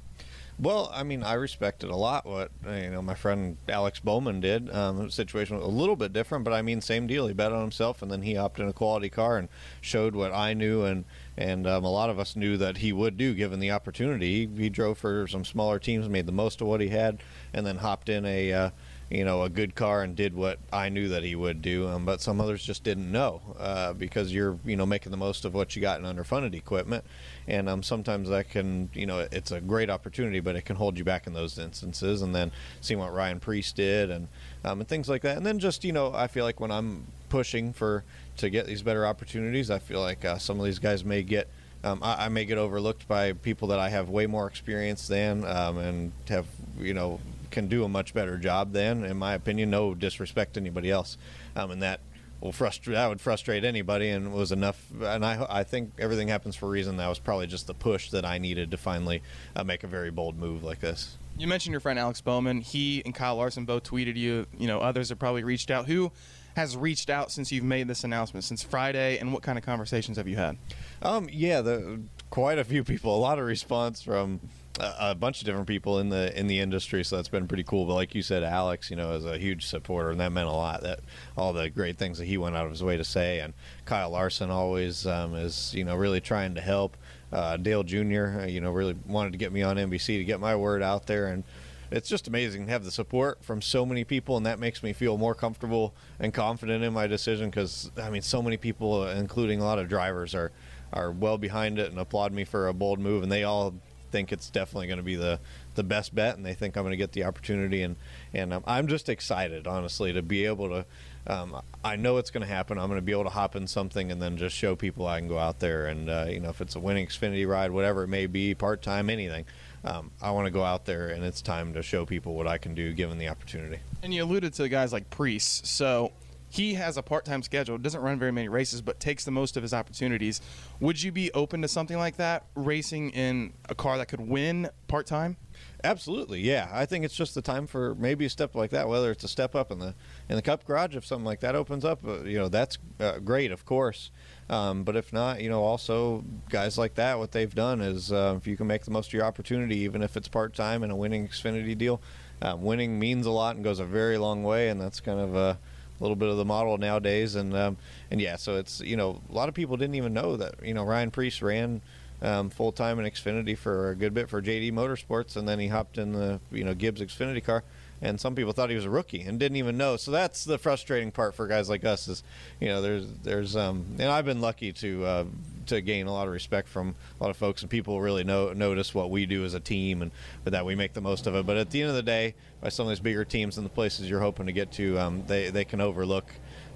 [0.61, 4.69] Well, I mean, I respected a lot what you know my friend Alex Bowman did.
[4.75, 7.27] Um, the situation was a little bit different, but I mean, same deal.
[7.27, 9.47] He bet on himself, and then he opted in a quality car and
[9.79, 11.05] showed what I knew, and
[11.37, 14.47] and um, a lot of us knew that he would do given the opportunity.
[14.47, 17.19] He, he, drove for some smaller teams, made the most of what he had,
[17.53, 18.51] and then hopped in a.
[18.51, 18.69] Uh,
[19.09, 21.87] you know, a good car and did what I knew that he would do.
[21.87, 25.45] Um, but some others just didn't know uh, because you're, you know, making the most
[25.45, 27.03] of what you got in underfunded equipment
[27.49, 30.97] and um, sometimes that can you know it's a great opportunity but it can hold
[30.97, 34.27] you back in those instances and then seeing what ryan Preece did and
[34.63, 37.05] um, and things like that and then just you know i feel like when i'm
[37.27, 38.03] pushing for
[38.37, 41.49] to get these better opportunities i feel like uh, some of these guys may get
[41.81, 45.45] um, I, I, may get overlooked by people that I have way more experience than
[45.45, 46.45] um, and have
[46.77, 50.59] you know can do a much better job than in my opinion no disrespect to
[50.59, 51.17] anybody else.
[51.55, 52.01] Um, and that
[52.41, 56.55] will frustrate that would frustrate anybody and was enough and I, I think everything happens
[56.55, 56.97] for a reason.
[56.97, 59.21] That was probably just the push that I needed to finally
[59.55, 61.17] uh, make a very bold move like this.
[61.37, 62.61] You mentioned your friend Alex Bowman.
[62.61, 65.87] He and Kyle Larson both tweeted you you know others have probably reached out.
[65.87, 66.11] Who
[66.55, 70.17] has reached out since you've made this announcement since Friday and what kind of conversations
[70.17, 70.57] have you had?
[71.01, 73.15] Um yeah the quite a few people.
[73.15, 74.39] A lot of response from
[74.79, 77.85] a, bunch of different people in the in the industry, so that's been pretty cool.
[77.85, 80.51] But like you said, Alex, you know, is a huge supporter, and that meant a
[80.51, 80.81] lot.
[80.81, 80.99] That
[81.37, 83.53] all the great things that he went out of his way to say, and
[83.85, 86.97] Kyle Larson always um, is, you know, really trying to help.
[87.31, 90.39] Uh, Dale Jr., uh, you know, really wanted to get me on NBC to get
[90.39, 91.43] my word out there, and
[91.91, 94.93] it's just amazing to have the support from so many people, and that makes me
[94.93, 97.49] feel more comfortable and confident in my decision.
[97.49, 100.51] Because I mean, so many people, including a lot of drivers, are
[100.91, 103.75] are well behind it and applaud me for a bold move, and they all
[104.11, 105.39] think it's definitely going to be the
[105.75, 107.81] the best bet, and they think I'm going to get the opportunity.
[107.81, 107.95] And
[108.33, 110.85] and um, I'm just excited, honestly, to be able to.
[111.27, 112.79] Um, I know it's going to happen.
[112.79, 115.19] I'm going to be able to hop in something and then just show people I
[115.19, 118.03] can go out there and uh, you know if it's a winning Xfinity ride, whatever
[118.03, 119.45] it may be, part time, anything.
[119.83, 122.57] Um, I want to go out there and it's time to show people what I
[122.57, 123.79] can do given the opportunity.
[124.03, 126.11] And you alluded to guys like Preece, so
[126.49, 129.63] he has a part-time schedule doesn't run very many races but takes the most of
[129.63, 130.41] his opportunities.
[130.79, 134.69] Would you be open to something like that racing in a car that could win
[134.87, 135.37] part-time?
[135.83, 136.69] Absolutely yeah.
[136.71, 139.27] I think it's just the time for maybe a step like that whether it's a
[139.27, 139.93] step up in the
[140.27, 143.19] in the cup garage if something like that opens up uh, you know that's uh,
[143.19, 144.11] great of course.
[144.49, 148.35] Um, but if not you know also guys like that what they've done is uh,
[148.37, 150.95] if you can make the most of your opportunity even if it's part-time in a
[150.95, 152.01] winning xfinity deal
[152.41, 155.35] um, winning means a lot and goes a very long way and that's kind of
[155.35, 155.59] a
[155.99, 157.35] a little bit of the model nowadays.
[157.35, 157.77] And um,
[158.11, 160.73] and yeah, so it's you know a lot of people didn't even know that you
[160.73, 161.81] know Ryan Preece ran
[162.21, 165.67] um, full time in Xfinity for a good bit for JD Motorsports, and then he
[165.67, 167.63] hopped in the you know Gibbs Xfinity car
[168.01, 169.97] and some people thought he was a rookie and didn't even know.
[169.97, 172.23] So that's the frustrating part for guys like us is,
[172.59, 175.25] you know, there's there's um, and I've been lucky to uh,
[175.67, 178.53] to gain a lot of respect from a lot of folks and people really know
[178.53, 180.11] notice what we do as a team and
[180.43, 181.45] that we make the most of it.
[181.45, 183.71] But at the end of the day, by some of these bigger teams and the
[183.71, 186.25] places you're hoping to get to, um, they they can overlook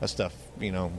[0.06, 0.92] stuff you know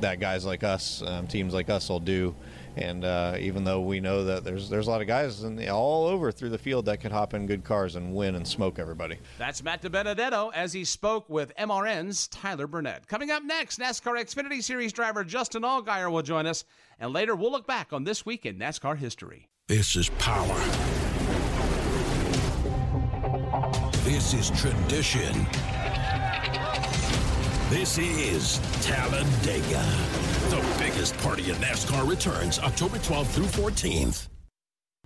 [0.00, 2.34] that guys like us, um, teams like us will do.
[2.76, 6.06] And uh, even though we know that there's there's a lot of guys the, all
[6.06, 9.18] over through the field that could hop in good cars and win and smoke everybody.
[9.38, 13.06] That's Matt DiBenedetto as he spoke with MRN's Tyler Burnett.
[13.06, 16.64] Coming up next, NASCAR Xfinity Series driver Justin Allgaier will join us,
[16.98, 19.48] and later we'll look back on this week in NASCAR history.
[19.68, 20.58] This is power.
[24.04, 25.46] This is tradition.
[27.72, 29.82] This is Talladega.
[30.50, 34.28] The biggest party in NASCAR returns October 12th through 14th.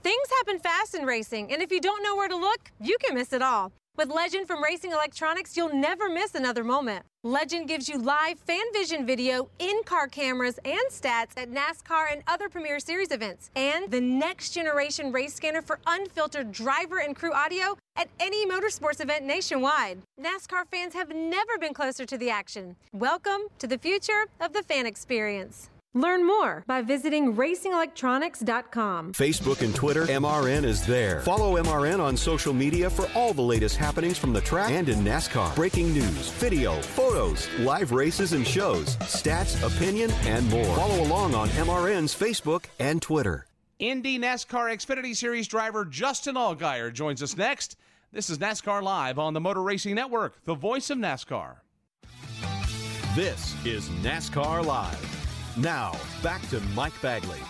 [0.03, 3.15] Things happen fast in racing, and if you don't know where to look, you can
[3.15, 3.71] miss it all.
[3.97, 7.07] With Legend from Racing Electronics, you'll never miss another moment.
[7.25, 12.23] Legend gives you live fan vision video, in car cameras, and stats at NASCAR and
[12.27, 13.51] other Premier Series events.
[13.57, 19.01] And the next generation race scanner for unfiltered driver and crew audio at any motorsports
[19.01, 20.03] event nationwide.
[20.21, 22.77] NASCAR fans have never been closer to the action.
[22.93, 25.71] Welcome to the future of the fan experience.
[25.97, 29.15] Learn more by visiting racingelectronics.com.
[29.15, 31.21] Facebook and Twitter, MRN is there.
[31.23, 34.99] Follow MRN on social media for all the latest happenings from the track and in
[35.03, 35.57] NASCAR.
[35.57, 40.77] Breaking news, video, photos, live races and shows, stats, opinion, and more.
[40.77, 43.47] Follow along on MRN's Facebook and Twitter.
[43.79, 47.79] Indy NASCAR Xfinity Series driver Justin Allgaier joins us next.
[48.13, 51.57] This is NASCAR Live on the Motor Racing Network, the voice of NASCAR.
[53.15, 55.16] This is NASCAR Live.
[55.59, 57.41] Now, back to Mike Bagley.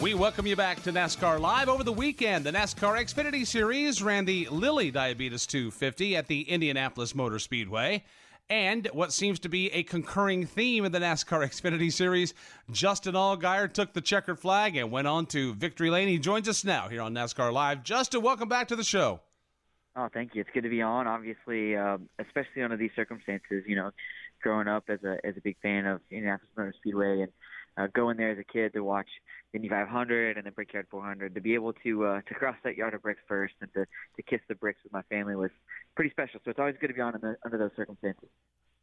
[0.00, 1.68] We welcome you back to NASCAR Live.
[1.68, 7.12] Over the weekend, the NASCAR Xfinity Series ran the Lilly Diabetes 250 at the Indianapolis
[7.12, 8.04] Motor Speedway.
[8.48, 12.34] And what seems to be a concurring theme in the NASCAR Xfinity Series,
[12.70, 16.06] Justin Allgaier took the checkered flag and went on to victory lane.
[16.06, 17.82] He joins us now here on NASCAR Live.
[17.82, 19.22] Justin, welcome back to the show.
[19.96, 20.40] Oh, thank you.
[20.40, 21.08] It's good to be on.
[21.08, 23.90] Obviously, uh, especially under these circumstances, you know,
[24.40, 27.32] growing up as a as a big fan of Indianapolis Motor Speedway and
[27.76, 29.08] uh, going there as a kid to watch
[29.52, 31.34] the Indy 500 and the Brickyard 400.
[31.34, 33.86] To be able to uh, to cross that yard of bricks first and to
[34.16, 35.50] to kiss the bricks with my family was
[35.94, 36.40] pretty special.
[36.44, 38.28] So it's always good to be on the, under those circumstances.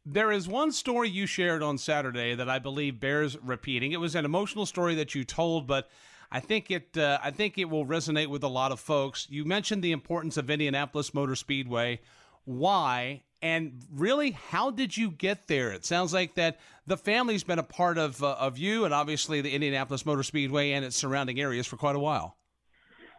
[0.06, 3.92] There is one story you shared on Saturday that I believe bears repeating.
[3.92, 5.90] It was an emotional story that you told, but
[6.30, 9.26] I think it uh, I think it will resonate with a lot of folks.
[9.30, 12.00] You mentioned the importance of Indianapolis Motor Speedway.
[12.44, 15.72] Why and really, how did you get there?
[15.72, 19.40] It sounds like that the family's been a part of uh, of you, and obviously
[19.40, 22.36] the Indianapolis Motor Speedway and its surrounding areas for quite a while.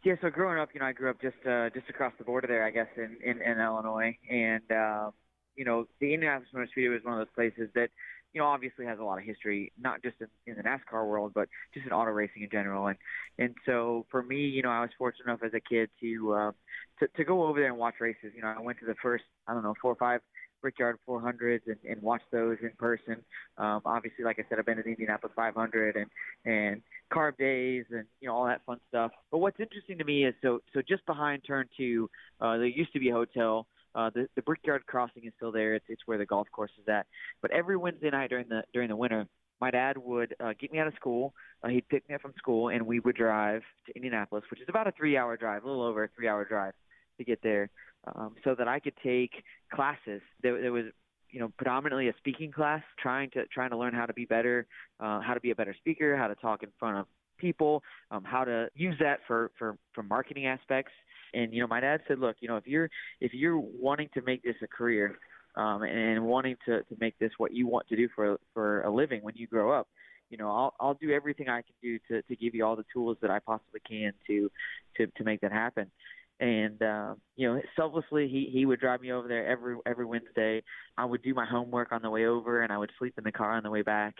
[0.03, 2.47] Yeah, so growing up, you know, I grew up just uh, just across the border
[2.47, 5.11] there, I guess, in in, in Illinois, and uh,
[5.55, 7.89] you know, the Indianapolis Motor Speedway was one of those places that
[8.33, 11.31] you know, obviously has a lot of history, not just in, in the NASCAR world,
[11.33, 12.87] but just in auto racing in general.
[12.87, 12.97] And
[13.37, 16.51] and so for me, you know, I was fortunate enough as a kid to uh,
[16.99, 18.31] to, to go over there and watch races.
[18.35, 20.21] You know, I went to the first, I don't know, four or five
[20.61, 23.17] Brickyard 400s and, and watch those in person.
[23.57, 26.05] Um, obviously, like I said, I've been to the Indianapolis 500 and
[26.45, 29.11] and carb days and you know all that fun stuff.
[29.31, 32.09] But what's interesting to me is so so just behind turn two,
[32.41, 33.67] uh, there used to be a hotel.
[33.95, 35.75] Uh, the the Brickyard Crossing is still there.
[35.75, 37.07] It's it's where the golf course is at.
[37.41, 39.27] But every Wednesday night during the during the winter,
[39.61, 41.33] my dad would uh, get me out of school.
[41.63, 44.67] Uh, he'd pick me up from school, and we would drive to Indianapolis, which is
[44.69, 46.73] about a three-hour drive, a little over a three-hour drive
[47.17, 47.69] to get there,
[48.15, 50.21] um, so that I could take classes.
[50.41, 50.85] There, there was
[51.31, 54.67] you know predominantly a speaking class, trying to trying to learn how to be better,
[54.99, 57.05] uh, how to be a better speaker, how to talk in front of
[57.39, 60.91] people, um, how to use that for for for marketing aspects.
[61.33, 62.89] And you know, my dad said, look, you know, if you're
[63.21, 65.17] if you're wanting to make this a career
[65.55, 68.91] um, and wanting to to make this what you want to do for for a
[68.93, 69.87] living when you grow up,
[70.29, 72.85] you know, I'll I'll do everything I can do to to give you all the
[72.93, 74.51] tools that I possibly can to
[74.97, 75.91] to to make that happen.
[76.39, 80.63] And uh, you know, selflessly, he he would drive me over there every every Wednesday.
[80.97, 83.31] I would do my homework on the way over, and I would sleep in the
[83.31, 84.15] car on the way back.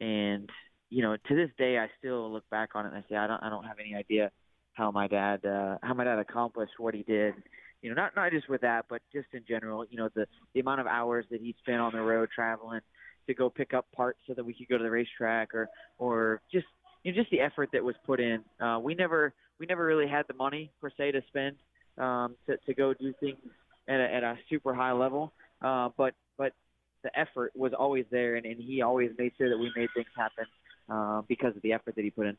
[0.00, 0.50] And
[0.94, 3.26] you know, to this day, I still look back on it and I say, I
[3.26, 4.30] don't I don't have any idea
[4.74, 7.34] how my dad uh, how my dad accomplished what he did.
[7.82, 9.84] You know, not not just with that, but just in general.
[9.90, 12.80] You know, the the amount of hours that he spent on the road traveling
[13.26, 15.68] to go pick up parts so that we could go to the racetrack, or
[15.98, 16.66] or just
[17.02, 18.44] you know just the effort that was put in.
[18.60, 21.56] Uh, we never we never really had the money per se to spend
[21.98, 23.38] um, to to go do things
[23.88, 26.52] at a, at a super high level, uh, but but
[27.02, 30.06] the effort was always there, and, and he always made sure that we made things
[30.16, 30.46] happen
[30.88, 32.36] uh, because of the effort that he put in.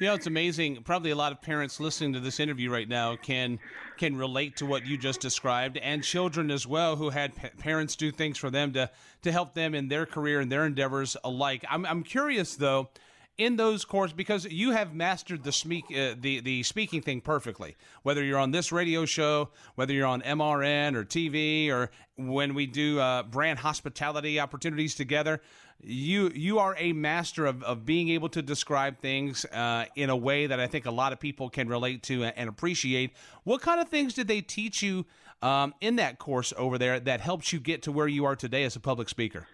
[0.00, 0.82] You know, it's amazing.
[0.82, 3.60] Probably a lot of parents listening to this interview right now can
[3.98, 7.94] can relate to what you just described, and children as well who had pa- parents
[7.94, 8.90] do things for them to
[9.22, 11.64] to help them in their career and their endeavors alike.
[11.70, 12.90] I'm I'm curious though
[13.38, 17.76] in those courses because you have mastered the speak uh, the the speaking thing perfectly.
[18.02, 22.66] Whether you're on this radio show, whether you're on MRN or TV, or when we
[22.66, 25.40] do uh, brand hospitality opportunities together,
[25.82, 30.16] you you are a master of, of being able to describe things uh, in a
[30.16, 33.12] way that I think a lot of people can relate to and appreciate.
[33.44, 35.06] What kind of things did they teach you
[35.42, 38.64] um, in that course over there that helps you get to where you are today
[38.64, 39.46] as a public speaker?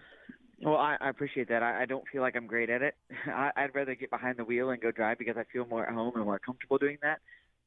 [0.61, 1.63] Well, I, I appreciate that.
[1.63, 2.95] I, I don't feel like I'm great at it.
[3.25, 5.93] I, I'd rather get behind the wheel and go drive because I feel more at
[5.93, 7.19] home and more comfortable doing that.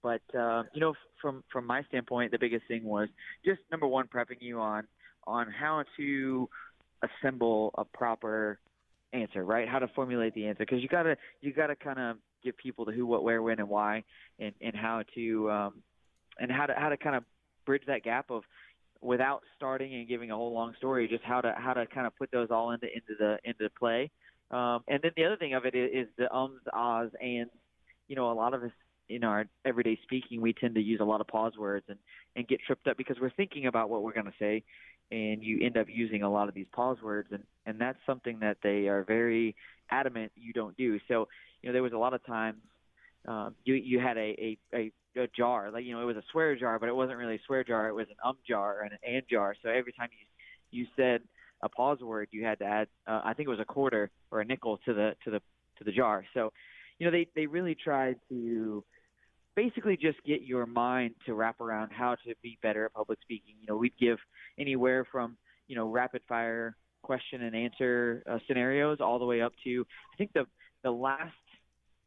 [0.02, 3.08] But uh, you know, from from my standpoint, the biggest thing was
[3.44, 4.88] just number one, prepping you on
[5.26, 6.48] on how to
[7.02, 8.58] assemble a proper
[9.12, 9.68] answer, right?
[9.68, 12.92] How to formulate the answer because you gotta you gotta kind of give people the
[12.92, 14.04] who, what, where, when, and why,
[14.38, 15.74] and and how to um,
[16.38, 17.24] and how to how to kind of
[17.64, 18.42] bridge that gap of
[19.00, 22.16] without starting and giving a whole long story, just how to how to kind of
[22.16, 24.10] put those all into into the into play.
[24.50, 27.48] Um, and then the other thing of it is, is the ums, ahs, and
[28.08, 28.70] you know, a lot of us
[29.08, 31.98] in our everyday speaking, we tend to use a lot of pause words and
[32.36, 34.62] and get tripped up because we're thinking about what we're going to say,
[35.12, 38.40] and you end up using a lot of these pause words, and and that's something
[38.40, 39.54] that they are very
[39.90, 40.98] adamant you don't do.
[41.06, 41.28] So,
[41.60, 42.58] you know, there was a lot of times
[43.28, 46.22] um, you you had a, a a a jar, like you know, it was a
[46.32, 47.88] swear jar, but it wasn't really a swear jar.
[47.88, 49.54] It was an um jar and an and jar.
[49.62, 51.20] So every time you you said
[51.62, 54.40] a pause word, you had to add, uh, I think it was a quarter or
[54.40, 55.40] a nickel to the to the
[55.78, 56.24] to the jar.
[56.34, 56.52] So,
[56.98, 58.82] you know, they they really tried to
[59.54, 63.54] basically just get your mind to wrap around how to be better at public speaking.
[63.60, 64.18] You know, we'd give
[64.58, 65.36] anywhere from
[65.68, 69.84] you know rapid fire question and answer uh, scenarios all the way up to
[70.14, 70.44] I think the
[70.82, 71.32] the last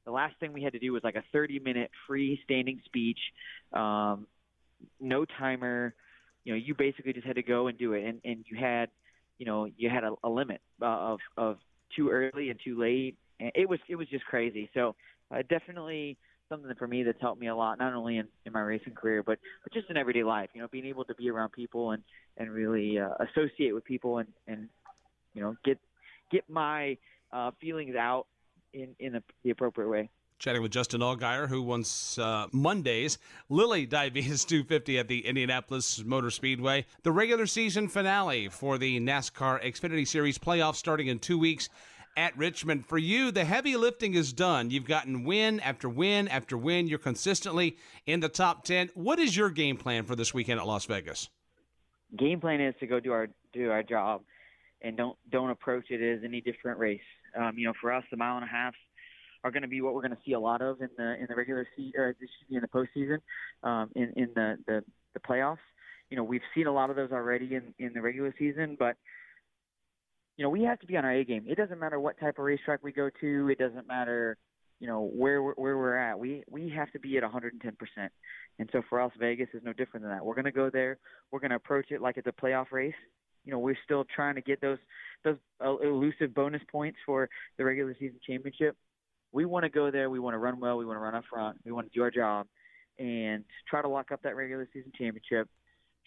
[0.06, 3.20] the last thing we had to do was like a 30 minute freestanding speech,
[3.74, 4.28] um,
[5.00, 5.96] no timer.
[6.44, 8.90] You know, you basically just had to go and do it, and and you had,
[9.40, 11.58] you know, you had a, a limit uh, of of
[11.96, 13.18] too early and too late.
[13.40, 14.70] And it was it was just crazy.
[14.74, 14.96] So
[15.32, 16.18] uh, definitely
[16.50, 19.24] something for me that's helped me a lot, not only in, in my racing career,
[19.24, 20.50] but but just in everyday life.
[20.54, 22.04] You know, being able to be around people and
[22.38, 24.70] and really uh, associate with people and and
[25.34, 25.80] you know get
[26.32, 26.98] get my
[27.32, 28.28] uh, feelings out
[28.74, 30.10] in in the appropriate way.
[30.38, 33.18] Chatting with Justin Allgaier, who wants uh, Monday's
[33.48, 36.86] Lilly Diabetes 250 at the Indianapolis Motor Speedway.
[37.04, 41.70] The regular season finale for the NASCAR Xfinity Series playoffs starting in two weeks
[42.18, 42.86] at Richmond.
[42.86, 44.72] For you, the heavy lifting is done.
[44.72, 46.88] You've gotten win after win after win.
[46.88, 48.90] You're consistently in the top 10.
[48.94, 51.30] What is your game plan for this weekend at Las Vegas?
[52.18, 54.22] Game plan is to go do our do our job
[54.82, 57.02] and don't don't approach it as any different race.
[57.38, 58.74] Um, you know, for us, the mile and a half
[59.44, 61.26] are going to be what we're going to see a lot of in the in
[61.28, 62.16] the regular season or
[62.50, 63.18] in the postseason,
[63.64, 65.58] um, in in the, the the playoffs.
[66.10, 68.96] You know, we've seen a lot of those already in in the regular season, but
[70.38, 71.46] you know, we have to be on our A game.
[71.48, 73.50] It doesn't matter what type of racetrack we go to.
[73.50, 74.38] It doesn't matter,
[74.80, 76.20] you know, where where we're at.
[76.20, 77.52] We we have to be at 110%.
[78.60, 80.26] And so for us, Vegas is no different than that.
[80.26, 80.98] We're going to go there.
[81.32, 82.94] We're going to approach it like it's a playoff race.
[83.46, 84.80] You know, we're still trying to get those
[85.24, 88.76] those elusive bonus points for the regular season championship.
[89.32, 90.10] We want to go there.
[90.10, 90.78] We want to run well.
[90.78, 91.58] We want to run up front.
[91.66, 92.48] We want to do our job
[93.00, 95.48] and try to lock up that regular season championship.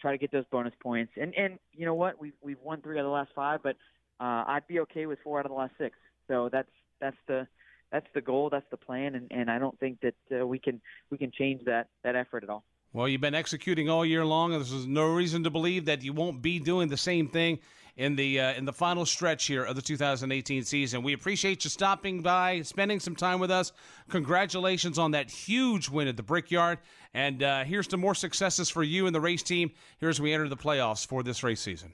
[0.01, 1.13] Try to get those bonus points.
[1.19, 2.19] And and you know what?
[2.19, 3.75] We've we've won three out of the last five, but
[4.19, 5.97] uh, I'd be okay with four out of the last six.
[6.27, 7.47] So that's that's the
[7.91, 10.81] that's the goal, that's the plan, and, and I don't think that uh, we can
[11.09, 12.63] we can change that that effort at all.
[12.91, 16.11] Well, you've been executing all year long, and there's no reason to believe that you
[16.11, 17.59] won't be doing the same thing
[17.97, 21.03] in the uh, in the final stretch here of the 2018 season.
[21.03, 23.71] We appreciate you stopping by, spending some time with us.
[24.09, 26.79] Congratulations on that huge win at the Brickyard,
[27.13, 30.33] and uh, here's to more successes for you and the race team here as we
[30.33, 31.93] enter the playoffs for this race season.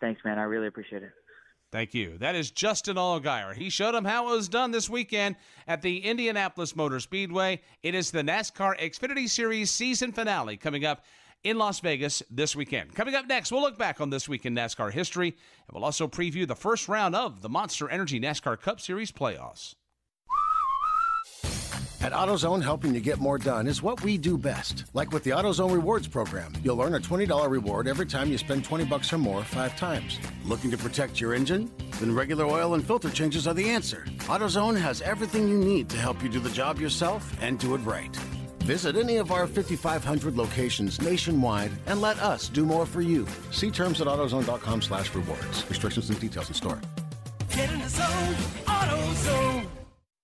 [0.00, 0.38] Thanks, man.
[0.38, 1.12] I really appreciate it.
[1.72, 2.18] Thank you.
[2.18, 3.54] That is Justin Allgaier.
[3.54, 5.36] He showed him how it was done this weekend
[5.68, 7.60] at the Indianapolis Motor Speedway.
[7.84, 11.04] It is the NASCAR Xfinity Series season finale coming up
[11.44, 12.94] in Las Vegas this weekend.
[12.96, 16.08] Coming up next, we'll look back on this week in NASCAR history, and we'll also
[16.08, 19.76] preview the first round of the Monster Energy NASCAR Cup Series playoffs.
[22.02, 24.86] At AutoZone, helping you get more done is what we do best.
[24.94, 28.64] Like with the AutoZone Rewards program, you'll earn a $20 reward every time you spend
[28.64, 30.18] 20 bucks or more five times.
[30.46, 31.70] Looking to protect your engine?
[32.00, 34.06] Then regular oil and filter changes are the answer.
[34.20, 37.78] AutoZone has everything you need to help you do the job yourself and do it
[37.78, 38.16] right.
[38.60, 43.26] Visit any of our 5,500 locations nationwide and let us do more for you.
[43.50, 45.68] See terms at AutoZone.com slash rewards.
[45.68, 46.80] Restrictions and details in store.
[47.50, 48.34] Get in the zone,
[48.64, 49.79] AutoZone.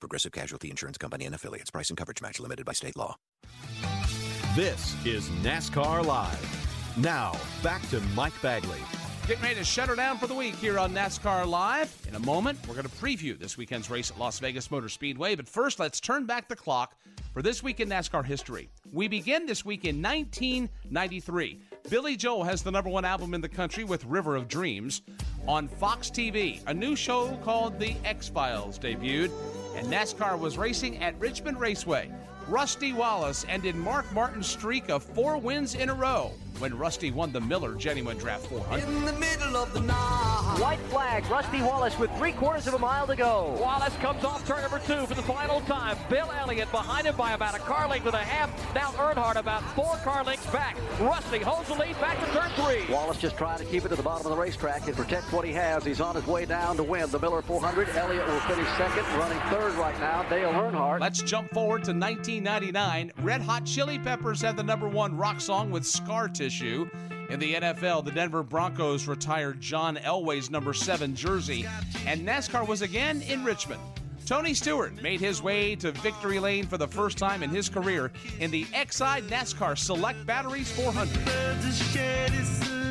[0.00, 1.70] Progressive Casualty Insurance Company and affiliates.
[1.70, 3.16] Price and coverage match limited by state law.
[4.54, 6.96] This is NASCAR Live.
[6.96, 8.80] Now, back to Mike Bagley.
[9.26, 11.92] Getting ready to shut her down for the week here on NASCAR Live.
[12.08, 15.34] In a moment, we're going to preview this weekend's race at Las Vegas Motor Speedway.
[15.34, 16.94] But first, let's turn back the clock
[17.34, 18.70] for this week in NASCAR history.
[18.92, 21.60] We begin this week in 1993.
[21.88, 25.02] Billy Joel has the number one album in the country with River of Dreams.
[25.46, 29.30] On Fox TV, a new show called The X Files debuted,
[29.76, 32.10] and NASCAR was racing at Richmond Raceway.
[32.48, 36.32] Rusty Wallace ended Mark Martin's streak of four wins in a row.
[36.58, 38.88] When Rusty won the Miller Genuine Draft 400.
[38.88, 40.56] In the middle of the night.
[40.60, 43.56] White flag, Rusty Wallace with three quarters of a mile to go.
[43.60, 45.98] Wallace comes off turn number two for the final time.
[46.08, 48.74] Bill Elliott behind him by about a car length and a half.
[48.74, 50.76] Now Earnhardt about four car lengths back.
[50.98, 52.92] Rusty holds the lead back to turn three.
[52.92, 55.44] Wallace just trying to keep it to the bottom of the racetrack and protect what
[55.44, 55.84] he has.
[55.84, 57.90] He's on his way down to win the Miller 400.
[57.90, 60.22] Elliott will finish second, running third right now.
[60.30, 61.00] Dale Earnhardt.
[61.00, 63.12] Let's jump forward to 1999.
[63.22, 66.45] Red Hot Chili Peppers had the number one rock song with Scar Tissue.
[67.28, 71.66] In the NFL, the Denver Broncos retired John Elway's number seven jersey,
[72.06, 73.80] and NASCAR was again in Richmond.
[74.26, 78.12] Tony Stewart made his way to victory lane for the first time in his career
[78.38, 82.85] in the Exide NASCAR Select Batteries 400.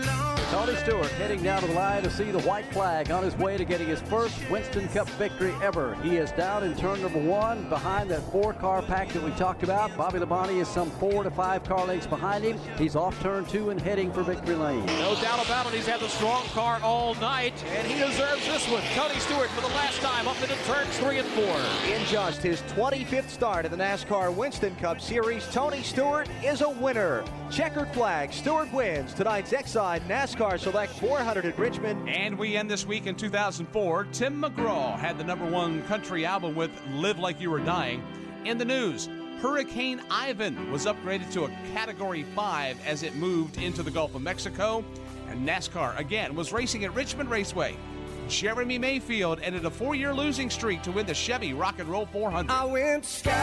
[0.51, 3.57] Tony Stewart heading down to the line to see the white flag on his way
[3.57, 5.95] to getting his first Winston Cup victory ever.
[6.03, 9.63] He is down in turn number one behind that four car pack that we talked
[9.63, 9.95] about.
[9.97, 12.59] Bobby Labonte is some four to five car lengths behind him.
[12.77, 14.85] He's off turn two and heading for victory lane.
[14.85, 15.73] No doubt about it.
[15.73, 18.83] He's had the strong car all night, and he deserves this one.
[18.93, 21.57] Tony Stewart for the last time up into turns three and four.
[21.91, 26.69] In just his 25th start in the NASCAR Winston Cup Series, Tony Stewart is a
[26.69, 27.25] winner.
[27.49, 32.09] Checkered flag, Stewart wins tonight's Exide NASCAR Select 400 at Richmond.
[32.09, 34.07] And we end this week in 2004.
[34.11, 38.03] Tim McGraw had the number one country album with Live Like You Were Dying.
[38.43, 39.07] In the news,
[39.39, 44.23] Hurricane Ivan was upgraded to a Category 5 as it moved into the Gulf of
[44.23, 44.83] Mexico.
[45.29, 47.77] And NASCAR, again, was racing at Richmond Raceway.
[48.27, 52.05] Jeremy Mayfield ended a four year losing streak to win the Chevy Rock and Roll
[52.07, 52.51] 400.
[52.51, 53.35] I went skydiving.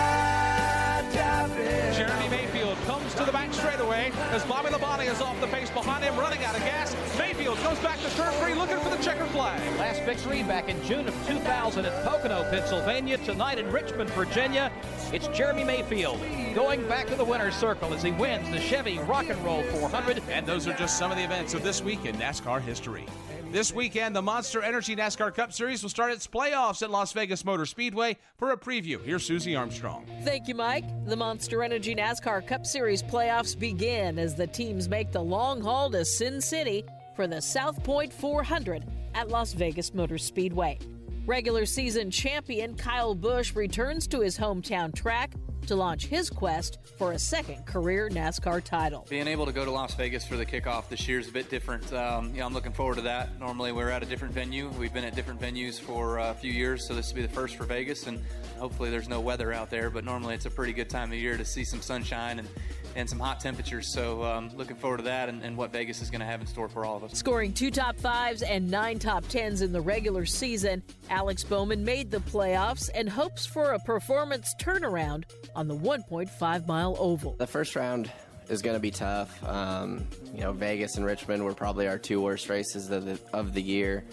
[1.94, 6.02] Jeremy Mayfield comes to the back straightaway as Bobby Labonte is off the pace behind
[6.04, 6.96] him, running out of gas.
[7.16, 9.60] Mayfield goes back to turn three, looking for the checker flag.
[9.78, 13.18] Last victory back in June of 2000 at Pocono, Pennsylvania.
[13.18, 14.72] Tonight in Richmond, Virginia,
[15.12, 16.18] it's Jeremy Mayfield
[16.54, 20.22] going back to the winner's circle as he wins the Chevy Rock and Roll 400.
[20.28, 23.06] And those are just some of the events of this week in NASCAR history.
[23.52, 27.44] This weekend, the Monster Energy NASCAR Cup Series will start its playoffs at Las Vegas
[27.44, 28.16] Motor Speedway.
[28.38, 30.06] For a preview, here's Susie Armstrong.
[30.22, 30.86] Thank you, Mike.
[31.04, 35.90] The Monster Energy NASCAR Cup Series playoffs begin as the teams make the long haul
[35.90, 36.82] to Sin City
[37.14, 40.78] for the South Point 400 at Las Vegas Motor Speedway.
[41.26, 45.34] Regular season champion Kyle Busch returns to his hometown track
[45.66, 49.06] to launch his quest for a second career NASCAR title.
[49.08, 51.50] Being able to go to Las Vegas for the kickoff this year is a bit
[51.50, 51.92] different.
[51.92, 53.38] Um, I'm looking forward to that.
[53.38, 54.68] Normally, we're at a different venue.
[54.70, 57.56] We've been at different venues for a few years, so this will be the first
[57.56, 58.22] for Vegas, and
[58.58, 59.90] hopefully, there's no weather out there.
[59.90, 62.48] But normally, it's a pretty good time of year to see some sunshine and
[62.94, 63.92] and some hot temperatures.
[63.92, 66.46] So, um, looking forward to that and, and what Vegas is going to have in
[66.46, 67.12] store for all of us.
[67.12, 72.10] Scoring two top fives and nine top tens in the regular season, Alex Bowman made
[72.10, 75.24] the playoffs and hopes for a performance turnaround
[75.54, 77.34] on the 1.5 mile oval.
[77.38, 78.10] The first round
[78.48, 79.42] is going to be tough.
[79.44, 83.54] Um, you know, Vegas and Richmond were probably our two worst races of the, of
[83.54, 84.04] the year.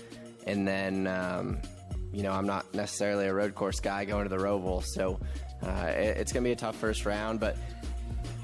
[0.47, 1.59] And then, um,
[2.13, 5.19] you know, I'm not necessarily a road course guy going to the Roval, so
[5.61, 7.39] uh, it, it's going to be a tough first round.
[7.39, 7.57] But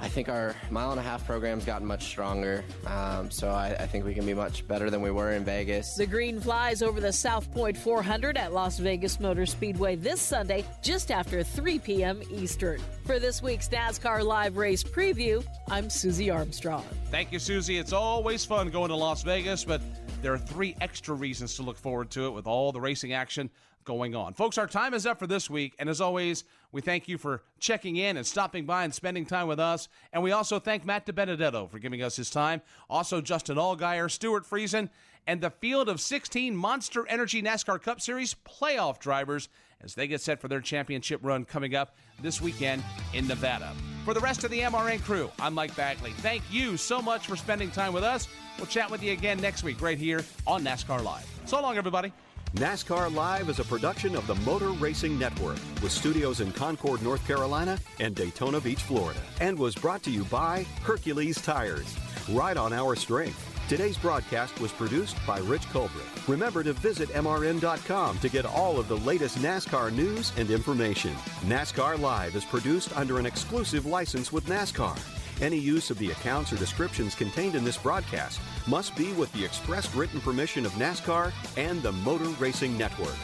[0.01, 3.87] I think our mile and a half program's gotten much stronger, um, so I, I,
[3.87, 5.95] think we can be much better than we were in Vegas.
[5.95, 10.65] The green flies over the South Point 400 at Las Vegas Motor Speedway this Sunday,
[10.81, 12.21] just after 3 p.m.
[12.29, 12.81] Eastern.
[13.05, 16.83] For this week's NASCAR Live Race Preview, I'm Susie Armstrong.
[17.09, 17.77] Thank you, Susie.
[17.77, 19.81] It's always fun going to Las Vegas, but
[20.21, 23.49] there are three extra reasons to look forward to it with all the racing action
[23.86, 24.33] going on.
[24.33, 27.43] Folks, our time is up for this week, and as always, we thank you for
[27.59, 29.88] checking in and stopping by and spending time with us.
[30.11, 32.61] And we also thank Matt DiBenedetto for giving us his time.
[32.89, 34.89] Also, Justin Allgaier, Stewart Friesen,
[35.27, 39.49] and the field of 16 Monster Energy NASCAR Cup Series playoff drivers
[39.81, 42.83] as they get set for their championship run coming up this weekend
[43.13, 43.73] in Nevada.
[44.03, 46.11] For the rest of the MRN crew, I'm Mike Bagley.
[46.17, 48.27] Thank you so much for spending time with us.
[48.57, 51.27] We'll chat with you again next week right here on NASCAR Live.
[51.45, 52.11] So long, everybody.
[52.55, 57.27] NASCAR Live is a production of the Motor Racing Network with studios in Concord, North
[57.27, 61.93] Carolina and Daytona Beach, Florida, and was brought to you by Hercules Tires.
[62.29, 63.45] Ride on our strength.
[63.67, 66.29] Today's broadcast was produced by Rich Culbreth.
[66.29, 71.13] Remember to visit MRN.com to get all of the latest NASCAR news and information.
[71.47, 74.97] NASCAR Live is produced under an exclusive license with NASCAR.
[75.41, 79.43] Any use of the accounts or descriptions contained in this broadcast must be with the
[79.43, 83.15] express written permission of NASCAR and the Motor Racing Network.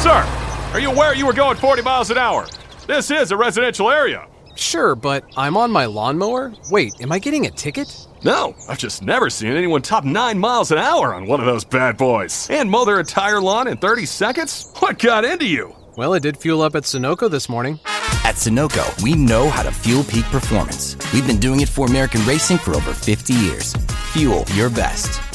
[0.00, 0.24] Sir,
[0.72, 2.48] are you aware you were going 40 miles an hour?
[2.88, 4.26] This is a residential area.
[4.56, 6.52] Sure, but I'm on my lawnmower?
[6.70, 8.08] Wait, am I getting a ticket?
[8.22, 11.64] No, I've just never seen anyone top 9 miles an hour on one of those
[11.64, 12.48] bad boys.
[12.50, 14.70] And mow their entire lawn in 30 seconds?
[14.78, 15.74] What got into you?
[15.96, 17.80] Well, it did fuel up at Sunoco this morning.
[18.24, 20.96] At Sunoco, we know how to fuel peak performance.
[21.12, 23.74] We've been doing it for American racing for over 50 years.
[24.12, 25.29] Fuel your best.